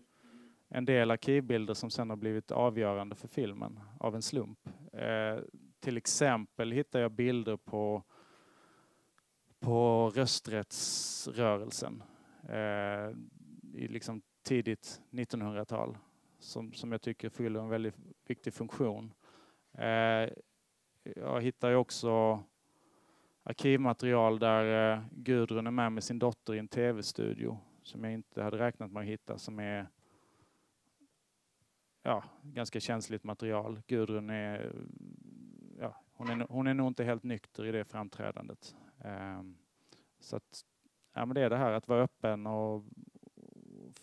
[0.68, 4.68] en del arkivbilder som sen har blivit avgörande för filmen av en slump.
[4.92, 5.38] Eh,
[5.80, 8.02] till exempel hittade jag bilder på,
[9.60, 12.02] på rösträttsrörelsen
[12.48, 13.16] eh,
[13.74, 15.98] i liksom tidigt 1900-tal
[16.38, 17.94] som, som jag tycker fyller en väldigt
[18.26, 19.12] viktig funktion.
[19.72, 20.28] Eh,
[21.02, 22.42] jag hittar ju också
[23.42, 28.42] arkivmaterial där eh, Gudrun är med med sin dotter i en tv-studio som jag inte
[28.42, 29.86] hade räknat med att hitta som är
[32.02, 33.82] ja, ganska känsligt material.
[33.86, 34.72] Gudrun är,
[35.78, 38.76] ja, hon är, hon är nog inte helt nykter i det framträdandet.
[39.04, 39.42] Eh,
[40.20, 40.64] så att,
[41.14, 42.84] ja men det är det här att vara öppen och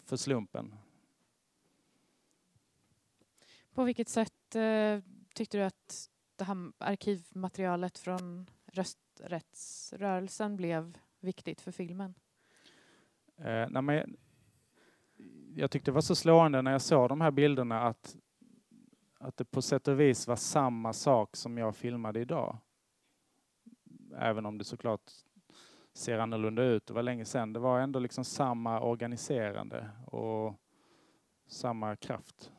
[0.09, 0.75] för slumpen.
[3.73, 4.99] På vilket sätt eh,
[5.33, 12.13] tyckte du att det här arkivmaterialet från rösträttsrörelsen blev viktigt för filmen?
[13.37, 14.17] Eh, nej, men
[15.55, 18.15] jag tyckte det var så slående när jag såg de här bilderna att,
[19.19, 22.57] att det på sätt och vis var samma sak som jag filmade idag.
[24.17, 25.11] Även om det såklart
[25.99, 26.85] ser annorlunda ut.
[26.85, 27.53] Det var länge sedan.
[27.53, 30.55] Det var ändå liksom samma organiserande och
[31.47, 32.51] samma kraft.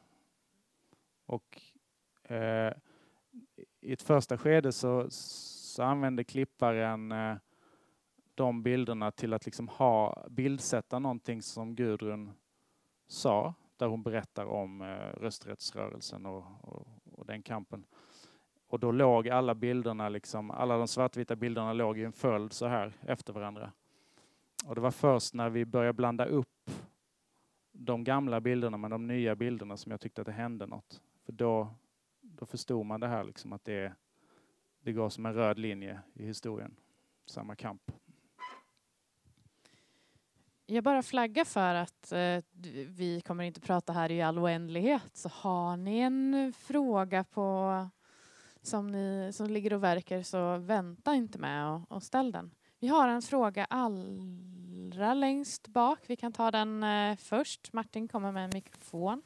[1.27, 1.63] Och
[2.23, 2.73] eh,
[3.81, 7.37] i ett första skede så, så använde klipparen eh,
[8.35, 12.33] de bilderna till att liksom ha, bildsätta någonting som Gudrun
[13.07, 17.85] sa, där hon berättar om eh, rösträttsrörelsen och, och, och den kampen.
[18.71, 22.67] Och då låg alla bilderna, liksom, alla de svartvita bilderna låg i en följd så
[22.67, 23.73] här efter varandra.
[24.67, 26.71] Och det var först när vi började blanda upp
[27.73, 31.03] de gamla bilderna med de nya bilderna som jag tyckte att det hände något.
[31.25, 31.75] För då,
[32.21, 33.93] då förstod man det här liksom att det,
[34.81, 36.77] det går som en röd linje i historien.
[37.27, 37.93] Samma kamp.
[40.67, 42.45] Jag bara flaggar för att eh,
[42.87, 45.17] vi kommer inte prata här i all oändlighet.
[45.17, 47.89] Så har ni en fråga på
[48.63, 52.51] som, ni, som ligger och verkar så vänta inte med och, och ställ den.
[52.81, 55.99] Vi har en fråga allra längst bak.
[56.07, 57.73] Vi kan ta den eh, först.
[57.73, 59.23] Martin kommer med en mikrofon.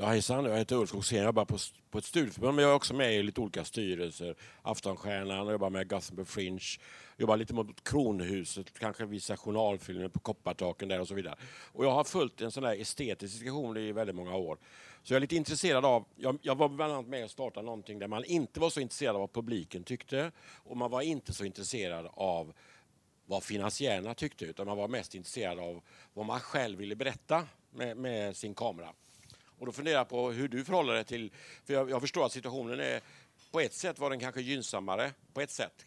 [0.00, 1.18] Ja, hejsan, jag heter Ulf Skogsén.
[1.18, 1.58] Jag jobbar på,
[1.90, 4.34] på ett studieförbund men jag är också med i lite olika styrelser.
[4.62, 6.78] Aftonstjärnan, jag jobbar med Gothenburg Fringe,
[7.16, 11.36] Jag jobbar lite mot Kronhuset, kanske vissa journalfilmer på Koppartaken där och så vidare.
[11.72, 14.58] Och jag har följt en sån där estetisk diskussion i väldigt många år.
[15.02, 17.98] Så jag är lite intresserad av, jag, jag var bland annat med och startade någonting
[17.98, 20.32] där man inte var så intresserad av vad publiken tyckte
[20.64, 22.52] och man var inte så intresserad av
[23.26, 25.82] vad finansiärerna tyckte utan man var mest intresserad av
[26.14, 28.88] vad man själv ville berätta med, med sin kamera.
[29.58, 31.32] Och då funderar jag på hur du förhåller dig till...
[31.64, 33.00] För jag, jag förstår att situationen är...
[33.50, 35.86] På ett sätt var den kanske gynnsammare, på ett sätt.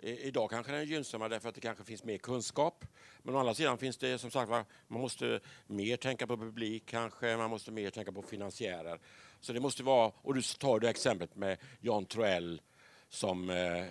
[0.00, 2.84] I, idag kanske den är gynnsammare därför att det kanske finns mer kunskap.
[3.22, 7.36] Men å andra sidan finns det som sagt man måste mer tänka på publik kanske,
[7.36, 8.98] man måste mer tänka på finansiärer.
[9.40, 12.60] Så det måste vara, och du tar det exemplet med Jan Troell
[13.08, 13.86] som eh, eh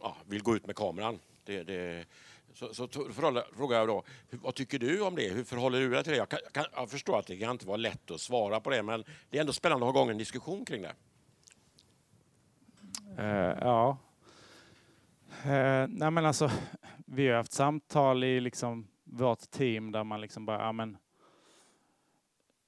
[0.00, 1.18] ja, vill gå ut med kameran.
[1.44, 2.06] Det, det,
[2.54, 2.88] så, så
[3.52, 5.28] frågar jag då, vad tycker du om det?
[5.28, 6.18] Hur förhåller du dig till det?
[6.18, 8.70] Jag, kan, jag, kan, jag förstår att det kan inte vara lätt att svara på
[8.70, 10.94] det, men det är ändå spännande att ha igång en diskussion kring det.
[13.18, 13.98] Uh, ja.
[15.46, 16.50] Uh, nej men alltså,
[17.06, 20.96] vi har haft samtal i liksom vårt team där man liksom bara, ja men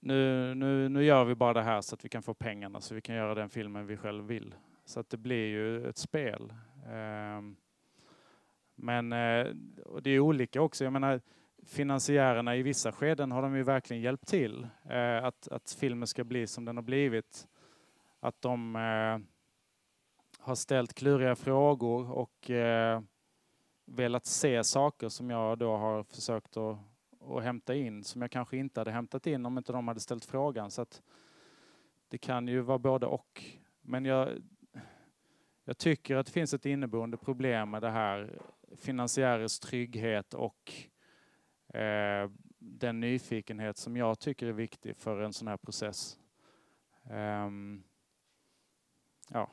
[0.00, 2.94] nu, nu, nu gör vi bara det här så att vi kan få pengarna så
[2.94, 4.54] vi kan göra den filmen vi själv vill.
[4.84, 6.52] Så att det blir ju ett spel.
[6.92, 7.56] Ehm,
[8.74, 9.46] men eh,
[9.84, 10.84] och det är olika också.
[10.84, 11.20] Jag menar,
[11.66, 16.24] finansiärerna i vissa skeden har de ju verkligen hjälpt till eh, att, att filmen ska
[16.24, 17.48] bli som den har blivit.
[18.20, 19.18] Att de eh,
[20.38, 22.50] har ställt kluriga frågor och
[23.86, 26.78] velat se saker som jag då har försökt att,
[27.20, 30.24] att hämta in som jag kanske inte hade hämtat in om inte de hade ställt
[30.24, 30.70] frågan.
[30.70, 31.02] Så att
[32.08, 33.44] det kan ju vara både och.
[33.80, 34.28] Men jag,
[35.64, 38.38] jag tycker att det finns ett inneboende problem med det här
[38.76, 40.72] finansiärers trygghet och
[41.74, 46.18] eh, den nyfikenhet som jag tycker är viktig för en sån här process.
[47.10, 47.82] Ehm,
[49.28, 49.50] ja.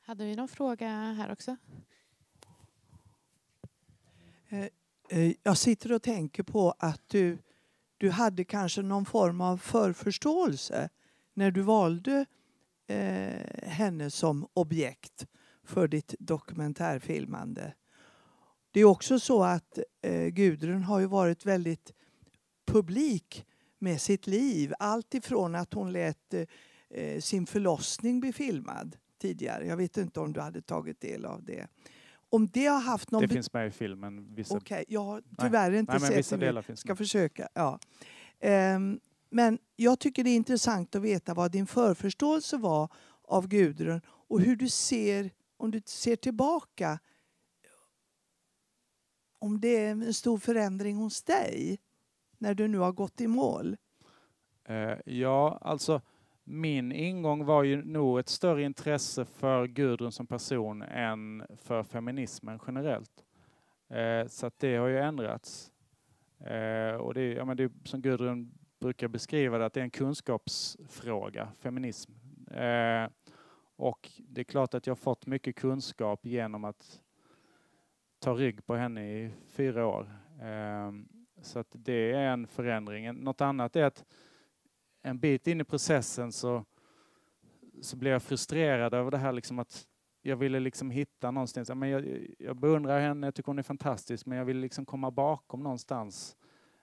[0.00, 1.56] Hade vi någon fråga här också?
[4.48, 7.38] Eh, Jag sitter och tänker på att du,
[7.98, 10.88] du hade kanske någon form av förförståelse
[11.34, 12.26] när du valde
[12.86, 15.26] eh, henne som objekt
[15.64, 17.74] för ditt dokumentärfilmande.
[18.70, 21.92] Det är också så att eh, Gudrun har ju varit väldigt
[22.66, 23.46] publik
[23.78, 24.72] med sitt liv.
[24.78, 26.34] Allt ifrån att hon lät
[26.90, 29.66] eh, sin förlossning bli filmad tidigare.
[29.66, 31.66] Jag vet inte om du hade tagit del av det.
[32.30, 33.22] Om det har haft någon...
[33.22, 34.34] Det finns med i filmen.
[34.34, 36.46] Vissa, Okej, jag har tyvärr inte nej, sett vissa det.
[36.46, 36.98] delar finns Ska med.
[36.98, 37.48] försöka.
[37.54, 37.78] Ja.
[38.40, 39.00] Ehm,
[39.30, 42.88] men jag tycker det är intressant att veta vad din förförståelse var
[43.24, 45.30] av Gudrun och hur du ser,
[45.62, 46.98] om du ser tillbaka,
[49.38, 51.78] om det är en stor förändring hos dig
[52.38, 53.76] när du nu har gått i mål.
[54.64, 56.00] Eh, ja, alltså
[56.44, 62.60] min ingång var ju nog ett större intresse för Gudrun som person än för feminismen
[62.66, 63.24] generellt.
[63.88, 65.72] Eh, så att det har ju ändrats.
[66.40, 69.80] Eh, och det, är- ja, men det är som Gudrun brukar beskriva det, att det
[69.80, 72.12] är en kunskapsfråga, feminism.
[72.50, 73.08] Eh,
[73.76, 77.00] och det är klart att jag har fått mycket kunskap genom att
[78.18, 80.10] ta rygg på henne i fyra år.
[80.42, 81.08] Ehm,
[81.42, 83.14] så att det är en förändring.
[83.14, 84.04] Något annat är att
[85.02, 86.64] en bit in i processen så,
[87.82, 89.88] så blev jag frustrerad över det här liksom att
[90.22, 94.26] jag ville liksom hitta någonstans, men jag, jag beundrar henne, jag tycker hon är fantastisk,
[94.26, 96.36] men jag ville liksom komma bakom någonstans.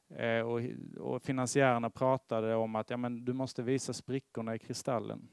[0.10, 0.62] Eh, och,
[0.98, 5.30] och finansiärerna pratade om att ja, men du måste visa sprickorna i kristallen.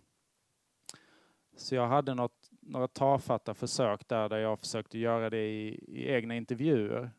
[1.57, 6.11] Så jag hade något, några tafatta försök där, där jag försökte göra det i, i
[6.13, 7.11] egna intervjuer.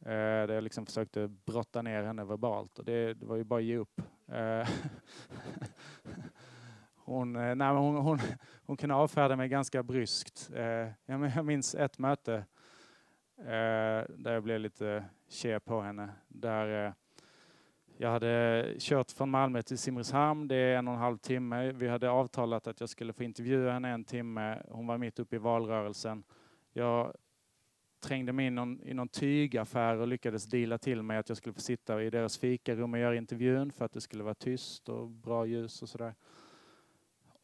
[0.00, 3.60] Eh, där jag liksom försökte brotta ner henne verbalt och det, det var ju bara
[3.60, 4.00] att ge upp.
[4.28, 4.68] Eh,
[6.94, 8.18] hon, eh, nej, hon, hon, hon,
[8.66, 10.50] hon kunde avfärda mig ganska bryskt.
[10.54, 12.34] Eh, jag minns ett möte
[13.38, 16.08] eh, där jag blev lite tje på henne.
[16.28, 16.92] Där eh,
[18.02, 21.72] jag hade kört från Malmö till Simrishamn, det är en och en halv timme.
[21.72, 24.62] Vi hade avtalat att jag skulle få intervjua henne en timme.
[24.68, 26.24] Hon var mitt uppe i valrörelsen.
[26.72, 27.14] Jag
[28.00, 31.52] trängde mig in någon, i någon tygaffär och lyckades deala till mig att jag skulle
[31.52, 35.08] få sitta i deras fikarum och göra intervjun för att det skulle vara tyst och
[35.08, 36.14] bra ljus och sådär.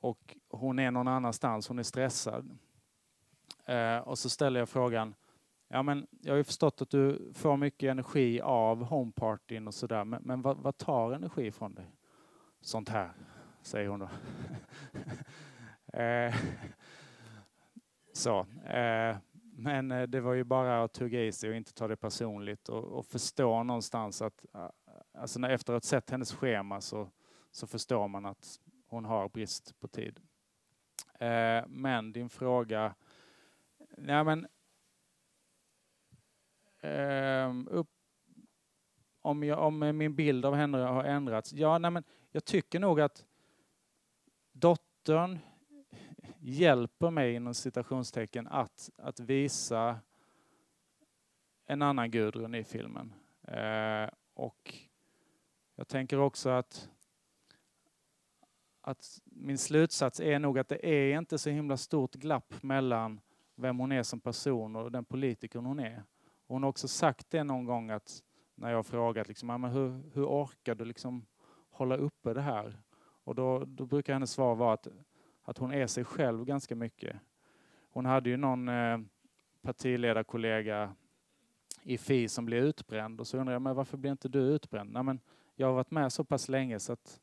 [0.00, 2.58] Och hon är någon annanstans, hon är stressad.
[3.64, 5.14] Eh, och så ställer jag frågan,
[5.68, 10.04] ja men jag har ju förstått att du får mycket energi av homepartyn och sådär,
[10.04, 11.86] men, men vad, vad tar energi från dig?
[12.60, 13.12] Sånt här,
[13.62, 14.08] säger hon då.
[15.98, 16.34] eh,
[18.12, 18.46] så.
[18.64, 19.16] Eh,
[19.60, 22.68] men eh, det var ju bara att tugga i sig och inte ta det personligt
[22.68, 24.70] och, och förstå någonstans att eh,
[25.14, 27.10] alltså när efter att ha sett hennes schema så,
[27.50, 30.20] så förstår man att hon har brist på tid.
[31.20, 32.94] Eh, men din fråga,
[33.96, 34.46] nej men
[36.80, 37.90] Ehm, upp,
[39.22, 41.52] om, jag, om min bild av henne har ändrats?
[41.52, 43.24] Ja, nej men jag tycker nog att
[44.52, 45.38] dottern
[46.38, 50.00] hjälper mig inom citationstecken att, att visa
[51.66, 53.12] en annan Gudrun i filmen.
[53.42, 54.74] Eh, och
[55.74, 56.90] jag tänker också att,
[58.80, 63.20] att min slutsats är nog att det är inte så himla stort glapp mellan
[63.54, 66.02] vem hon är som person och den politiker hon är.
[66.48, 68.22] Hon har också sagt det någon gång att
[68.54, 71.26] när jag har frågat liksom, men hur, hur orkar du liksom
[71.70, 72.82] hålla uppe det här?
[73.24, 74.88] Och då, då brukar hennes svar vara att,
[75.42, 77.16] att hon är sig själv ganska mycket.
[77.90, 78.98] Hon hade ju någon eh,
[79.62, 80.94] partiledarkollega
[81.82, 84.92] i Fi som blev utbränd och så undrar jag men varför blir inte du utbränd?
[84.92, 85.20] Nej, men
[85.54, 87.20] jag har varit med så pass länge så att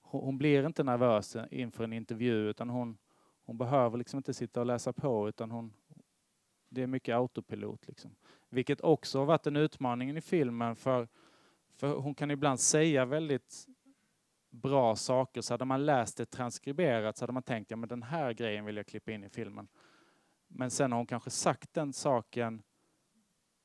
[0.00, 2.98] hon, hon blir inte nervös inför en intervju utan hon,
[3.44, 5.72] hon behöver liksom inte sitta och läsa på utan hon,
[6.72, 7.88] det är mycket autopilot.
[7.88, 8.14] Liksom.
[8.48, 11.08] Vilket också har varit en utmaning i filmen för,
[11.74, 13.66] för hon kan ibland säga väldigt
[14.50, 18.02] bra saker så hade man läst det transkriberat så hade man tänkt ja men den
[18.02, 19.68] här grejen vill jag klippa in i filmen.
[20.48, 22.62] Men sen har hon kanske sagt den saken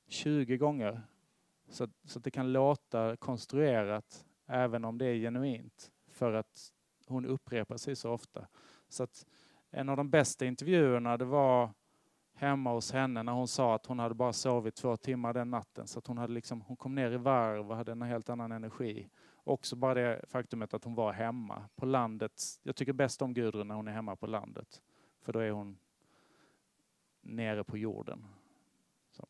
[0.08, 1.02] 20 gånger
[1.70, 6.74] så, så att det kan låta konstruerat även om det är genuint för att
[7.08, 8.48] hon upprepar sig så ofta.
[8.90, 9.26] Så att
[9.72, 11.74] en av de bästa intervjuerna det var
[12.38, 15.88] hemma hos henne när hon sa att hon hade bara sovit två timmar den natten.
[15.88, 18.52] Så att hon, hade liksom, hon kom ner i varv och hade en helt annan
[18.52, 19.10] energi.
[19.44, 22.42] Också bara det faktumet att hon var hemma på landet.
[22.64, 24.82] Jag tycker bäst om Gudrun när hon är hemma på landet.
[25.22, 25.78] För då är hon
[27.22, 28.26] nere på jorden.
[29.12, 29.28] Så.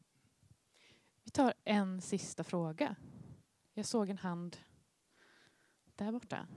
[1.24, 2.95] Vi tar en sista fråga.
[3.74, 4.58] Jag såg en hand
[5.95, 6.47] där borta.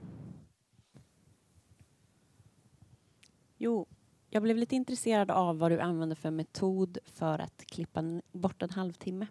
[3.57, 3.87] Jo,
[4.33, 8.69] jag blev lite intresserad av vad du använder för metod för att klippa bort en
[8.69, 9.27] halvtimme.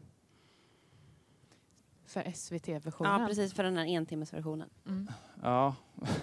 [2.05, 3.21] För SVT-versionen?
[3.21, 3.55] Ja, precis.
[3.55, 4.71] För den här entimmesversionen.
[4.87, 5.09] Mm.
[5.43, 5.75] Ja.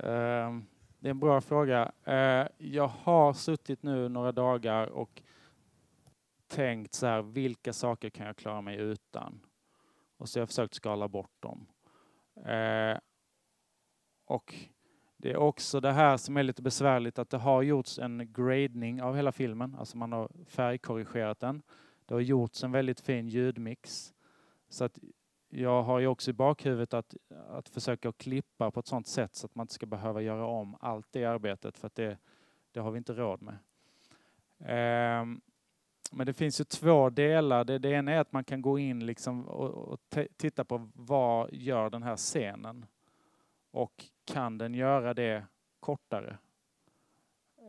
[0.00, 0.66] Ehm,
[0.98, 1.92] det är en bra fråga.
[2.04, 5.22] Eh, jag har suttit nu några dagar och
[6.46, 9.40] tänkt så här, vilka saker kan jag klara mig utan?
[10.16, 11.66] Och så har jag försökt skala bort dem.
[12.44, 12.98] Eh,
[14.24, 14.54] och
[15.26, 19.02] det är också det här som är lite besvärligt, att det har gjorts en gradning
[19.02, 21.62] av hela filmen, alltså man har färgkorrigerat den.
[22.06, 24.14] Det har gjorts en väldigt fin ljudmix.
[24.68, 24.98] Så att
[25.48, 27.14] jag har ju också i bakhuvudet att,
[27.48, 30.76] att försöka klippa på ett sådant sätt så att man inte ska behöva göra om
[30.80, 32.18] allt det arbetet för att det,
[32.72, 33.58] det har vi inte råd med.
[35.20, 35.40] Um,
[36.12, 37.64] men det finns ju två delar.
[37.64, 40.00] Det, det ena är att man kan gå in liksom och, och
[40.36, 42.86] titta på vad gör den här scenen?
[43.76, 45.46] Och kan den göra det
[45.80, 46.38] kortare?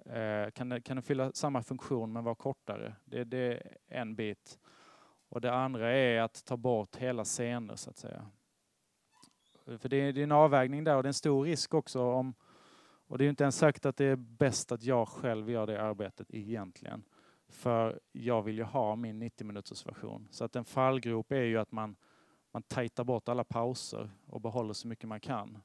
[0.06, 2.96] Eh, kan, den, kan den fylla samma funktion men vara kortare?
[3.06, 4.60] Det, det är en bit.
[5.30, 8.28] Och det andra är att ta bort hela scener så att säga.
[9.66, 12.02] För det är, det är en avvägning där och det är en stor risk också
[12.02, 12.34] om
[13.08, 15.82] och det är inte ens sagt att det är bäst att jag själv gör det
[15.82, 17.04] arbetet egentligen.
[17.48, 20.28] För jag vill ju ha min 90 minuters version.
[20.32, 21.96] Så att en fallgrop är ju att man,
[22.52, 25.58] man tajtar bort alla pauser och behåller så mycket man kan.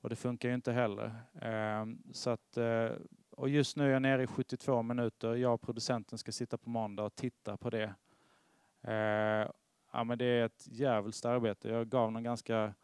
[0.00, 1.14] Och det funkar ju inte heller.
[1.40, 2.90] Ehm, så att, eh,
[3.30, 5.34] och just nu är jag nere i 72 minuter.
[5.34, 7.94] Jag och producenten ska sitta på måndag och titta på det.
[8.82, 9.48] Ehm,
[9.92, 11.68] ja, men det är ett djävulskt arbete.
[11.68, 12.74] Jag gav någon ganska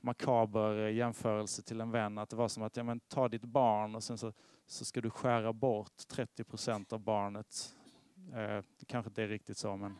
[0.00, 2.18] makaber jämförelse till en vän.
[2.18, 4.32] Att det var som att ja, men, ta ditt barn och sen så,
[4.66, 7.74] så ska du skära bort 30 procent av barnet.
[8.34, 9.98] Eh, kanske inte är riktigt så men,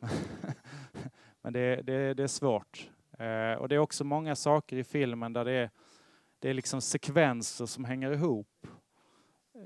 [1.42, 2.90] men det, det, det är svårt.
[3.18, 5.70] Eh, och det är också många saker i filmen där det är,
[6.38, 8.66] det är liksom sekvenser som hänger ihop.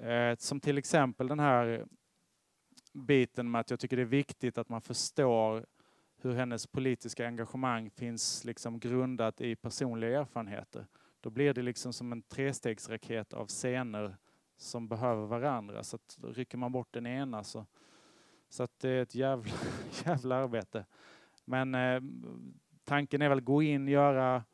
[0.02, 1.86] Eh, som till exempel den här
[2.92, 5.66] biten med att jag tycker det är viktigt att man förstår
[6.20, 10.86] hur hennes politiska engagemang finns liksom grundat i personliga erfarenheter.
[11.20, 14.16] Då blir det liksom som en trestegsraket av scener
[14.56, 15.84] som behöver varandra.
[15.84, 17.66] Så att rycker man bort den ena så,
[18.48, 19.52] så att det är ett jävla,
[20.04, 20.84] jävla arbete.
[21.44, 22.00] Men eh,
[22.86, 24.44] tanken är väl att gå in, göra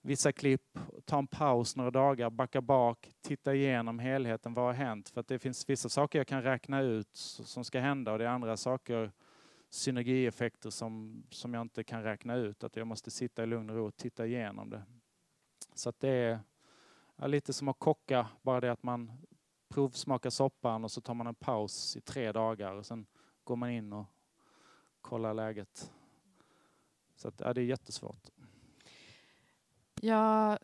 [0.00, 4.54] vissa klipp, ta en paus några dagar, backa bak, titta igenom helheten.
[4.54, 5.08] Vad har hänt?
[5.08, 8.24] För att det finns vissa saker jag kan räkna ut som ska hända och det
[8.24, 9.12] är andra saker,
[9.70, 12.64] synergieffekter som, som jag inte kan räkna ut.
[12.64, 14.82] Att jag måste sitta i lugn och ro och titta igenom det.
[15.74, 16.40] Så att det
[17.16, 19.12] är lite som att kocka, bara det att man
[19.68, 23.06] provsmakar soppan och så tar man en paus i tre dagar och sen
[23.44, 24.06] går man in och
[25.00, 25.92] kollar läget.
[27.16, 28.30] Så att, ja, det är jättesvårt.
[30.00, 30.58] Jag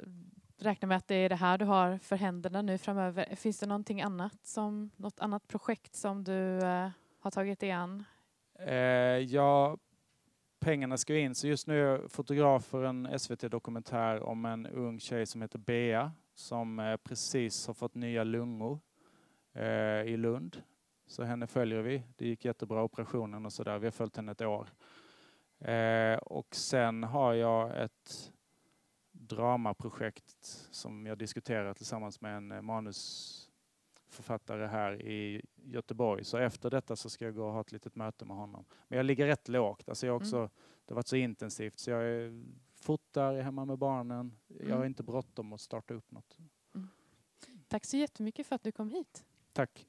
[0.58, 3.36] räknar med att det är det här du har för händerna nu framöver.
[3.36, 6.90] Finns det någonting annat som, något annat projekt som du eh,
[7.20, 8.04] har tagit dig an?
[8.58, 8.74] Eh,
[9.18, 9.76] ja,
[10.60, 11.34] pengarna ska in.
[11.34, 15.58] Så just nu är jag fotograf för en SVT-dokumentär om en ung tjej som heter
[15.58, 18.80] Bea som eh, precis har fått nya lungor
[19.52, 20.62] eh, i Lund.
[21.06, 22.02] Så henne följer vi.
[22.16, 23.78] Det gick jättebra operationen och sådär.
[23.78, 24.68] Vi har följt henne ett år.
[25.58, 28.32] Eh, och sen har jag ett
[29.12, 36.24] dramaprojekt som jag diskuterar tillsammans med en manusförfattare här i Göteborg.
[36.24, 38.64] Så efter detta så ska jag gå och ha ett litet möte med honom.
[38.88, 39.88] Men jag ligger rätt lågt.
[39.88, 40.50] Alltså jag också, mm.
[40.84, 42.44] Det har varit så intensivt så jag är,
[42.74, 44.38] fotar, är hemma med barnen.
[44.46, 44.86] Jag har mm.
[44.86, 46.38] inte bråttom att starta upp något.
[46.74, 46.88] Mm.
[47.68, 49.24] Tack så jättemycket för att du kom hit.
[49.52, 49.86] Tack.